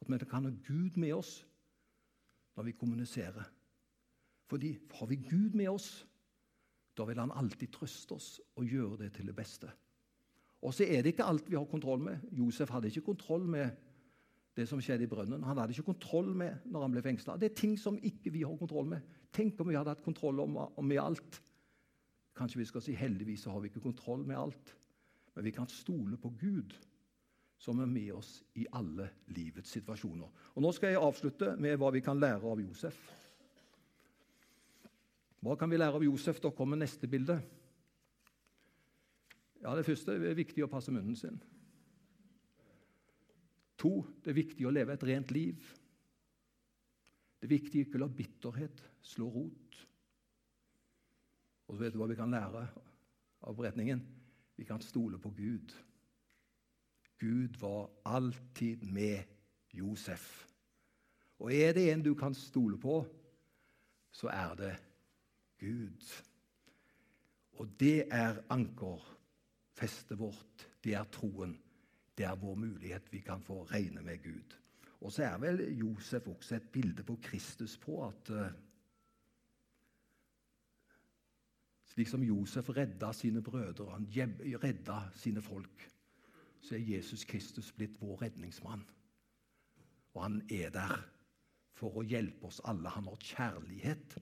At 0.00 0.10
vi 0.12 0.18
kan 0.28 0.48
ha 0.48 0.52
Gud 0.64 0.96
med 1.00 1.12
oss 1.12 1.34
når 2.56 2.68
vi 2.68 2.76
kommuniserer? 2.80 3.48
Fordi 4.50 4.74
har 4.98 5.08
vi 5.10 5.16
Gud 5.16 5.54
med 5.56 5.70
oss, 5.72 6.06
da 6.96 7.06
vil 7.08 7.18
han 7.18 7.32
alltid 7.34 7.72
trøste 7.74 8.14
oss 8.14 8.28
og 8.56 8.68
gjøre 8.68 9.00
det 9.04 9.14
til 9.16 9.26
det 9.30 9.36
beste. 9.36 9.70
Og 10.64 10.74
så 10.74 10.86
er 10.86 11.02
det 11.02 11.14
ikke 11.14 11.26
alt 11.28 11.50
vi 11.50 11.58
har 11.58 11.66
kontroll 11.68 12.00
med. 12.00 12.22
Josef 12.32 12.70
hadde 12.72 12.88
ikke 12.88 13.04
kontroll 13.12 13.44
med 13.50 13.72
det 14.56 14.68
som 14.70 14.80
skjedde 14.80 15.04
i 15.04 15.10
brønnen. 15.10 15.42
Han 15.44 15.58
hadde 15.58 15.74
ikke 15.74 15.90
kontroll 15.90 16.30
med 16.36 16.64
når 16.70 16.86
han 16.86 16.94
ble 16.94 17.02
fengsla. 17.04 17.36
Det 17.36 17.50
er 17.50 17.58
ting 17.58 17.74
som 17.80 17.98
ikke 17.98 18.32
vi 18.32 18.44
har 18.46 18.56
kontroll 18.60 18.86
med. 18.94 19.02
Tenk 19.34 19.58
om 19.60 19.68
vi 19.68 19.76
hadde 19.76 19.92
hatt 19.92 20.04
kontroll 20.04 20.40
om, 20.44 20.56
med 20.86 21.02
alt. 21.02 21.40
Kanskje 22.38 22.62
vi 22.62 22.68
skal 22.70 22.82
si 22.82 22.94
heldigvis 22.98 23.44
så 23.44 23.52
har 23.54 23.62
vi 23.62 23.70
ikke 23.70 23.82
kontroll 23.84 24.24
med 24.26 24.38
alt, 24.38 24.72
men 25.34 25.44
vi 25.46 25.52
kan 25.54 25.68
stole 25.70 26.16
på 26.18 26.32
Gud, 26.40 26.72
som 27.58 27.78
er 27.80 27.90
med 27.90 28.10
oss 28.16 28.40
i 28.58 28.66
alle 28.74 29.08
livets 29.34 29.70
situasjoner. 29.76 30.30
Og 30.54 30.62
Nå 30.62 30.72
skal 30.74 30.94
jeg 30.94 31.02
avslutte 31.02 31.54
med 31.62 31.78
hva 31.78 31.92
vi 31.94 32.02
kan 32.02 32.18
lære 32.18 32.50
av 32.50 32.62
Josef. 32.62 32.98
Hva 35.44 35.58
kan 35.60 35.68
vi 35.68 35.76
lære 35.76 35.98
av 35.98 36.04
Josef? 36.04 36.38
Da 36.40 36.48
kommer 36.56 36.78
neste 36.80 37.08
bilde. 37.10 37.36
Ja, 39.60 39.74
Det 39.76 39.84
første 39.84 40.14
er 40.16 40.36
viktig 40.36 40.64
å 40.64 40.70
passe 40.72 40.92
munnen 40.92 41.16
sin. 41.16 41.36
To, 43.76 43.98
det 44.24 44.32
er 44.32 44.38
viktig 44.38 44.64
å 44.64 44.72
leve 44.72 44.94
et 44.94 45.04
rent 45.04 45.34
liv. 45.36 45.66
Det 47.36 47.48
er 47.48 47.52
viktig 47.58 47.82
ikke 47.84 47.98
å 47.98 48.04
la 48.04 48.08
bitterhet 48.08 48.80
slå 49.04 49.28
rot. 49.34 49.80
Og 51.68 51.76
så 51.76 51.82
vet 51.82 51.92
du 51.92 52.00
hva 52.00 52.08
vi 52.08 52.16
kan 52.16 52.32
lære 52.32 52.64
av 53.44 53.58
beretningen? 53.58 54.00
Vi 54.56 54.64
kan 54.64 54.80
stole 54.80 55.20
på 55.20 55.34
Gud. 55.36 55.76
Gud 57.20 57.60
var 57.60 57.90
alltid 58.04 58.88
med 58.88 59.28
Josef. 59.76 60.48
Og 61.44 61.52
er 61.52 61.76
det 61.76 61.90
en 61.92 62.04
du 62.04 62.14
kan 62.16 62.32
stole 62.36 62.80
på, 62.80 63.02
så 64.14 64.32
er 64.32 64.56
det 64.56 64.72
Gud. 64.72 64.90
Og 67.60 67.70
det 67.80 68.06
er 68.10 68.42
ankerfestet 68.50 70.18
vårt. 70.18 70.68
Det 70.84 70.94
er 70.94 71.04
troen. 71.12 71.56
Det 72.18 72.26
er 72.26 72.36
vår 72.38 72.54
mulighet. 72.54 73.12
Vi 73.12 73.20
kan 73.20 73.42
få 73.42 73.62
regne 73.70 74.02
med 74.02 74.22
Gud. 74.22 74.58
Og 75.00 75.12
så 75.12 75.24
er 75.24 75.38
vel 75.38 75.60
Josef 75.78 76.26
også 76.26 76.56
et 76.56 76.68
bilde 76.72 77.04
på 77.04 77.18
Kristus 77.22 77.76
på 77.78 77.98
at 78.06 78.30
uh, 78.30 78.46
Slik 81.94 82.08
som 82.10 82.22
Josef 82.26 82.70
redda 82.74 83.12
sine 83.14 83.42
brødre, 83.42 83.92
han 83.92 84.08
redda 84.64 84.96
sine 85.14 85.42
folk, 85.42 85.90
så 86.60 86.74
er 86.74 86.78
Jesus 86.78 87.24
Kristus 87.24 87.72
blitt 87.72 88.00
vår 88.00 88.22
redningsmann. 88.22 88.82
Og 90.14 90.22
han 90.22 90.40
er 90.50 90.72
der 90.74 91.04
for 91.78 92.00
å 92.00 92.02
hjelpe 92.02 92.48
oss 92.48 92.58
alle. 92.64 92.90
Han 92.90 93.06
har 93.06 93.22
kjærlighet 93.22 94.16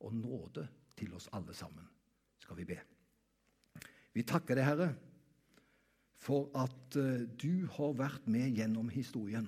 og 0.00 0.14
nåde 0.14 0.68
til 0.98 1.14
oss 1.16 1.30
alle 1.36 1.54
sammen. 1.56 1.86
Skal 2.42 2.58
vi 2.58 2.66
be. 2.68 2.78
Vi 4.14 4.24
takker 4.26 4.58
deg, 4.58 4.66
Herre, 4.66 4.88
for 6.18 6.50
at 6.58 6.98
eh, 6.98 7.24
du 7.38 7.68
har 7.76 7.94
vært 7.98 8.26
med 8.30 8.56
gjennom 8.56 8.88
historien. 8.90 9.46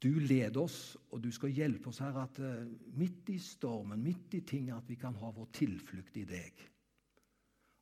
Du 0.00 0.14
leder 0.16 0.62
oss, 0.62 0.96
og 1.12 1.20
du 1.20 1.28
skal 1.34 1.52
hjelpe 1.52 1.90
oss 1.90 2.00
her 2.00 2.16
at 2.22 2.38
eh, 2.40 2.68
midt 2.96 3.28
i 3.34 3.36
stormen, 3.42 4.00
midt 4.00 4.38
i 4.38 4.40
ting, 4.48 4.70
at 4.72 4.88
vi 4.88 4.96
kan 5.00 5.18
ha 5.20 5.32
vår 5.36 5.50
tilflukt 5.56 6.16
i 6.16 6.24
deg. 6.28 6.62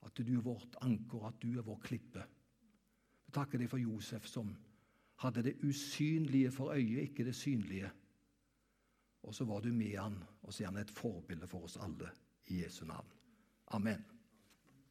At 0.07 0.19
du 0.19 0.33
er 0.35 0.43
vårt 0.43 0.75
anker, 0.83 1.29
at 1.29 1.38
du 1.43 1.53
er 1.53 1.67
vår 1.67 1.79
klippe. 1.85 2.25
Vi 3.29 3.35
takker 3.37 3.61
deg 3.61 3.71
for 3.71 3.83
Josef, 3.83 4.27
som 4.27 4.51
hadde 5.23 5.45
det 5.47 5.59
usynlige 5.62 6.51
for 6.55 6.75
øyet, 6.75 7.11
ikke 7.11 7.27
det 7.29 7.37
synlige. 7.38 7.91
Og 9.23 9.35
så 9.35 9.45
var 9.45 9.61
du 9.61 9.73
med 9.73 9.97
han, 9.99 10.23
og 10.43 10.53
så 10.53 10.65
er 10.65 10.71
han 10.71 10.81
et 10.83 10.91
forbilde 10.95 11.49
for 11.51 11.67
oss 11.67 11.77
alle 11.77 12.11
i 12.47 12.63
Jesu 12.63 12.85
navn. 12.87 13.11
Amen. 13.75 14.18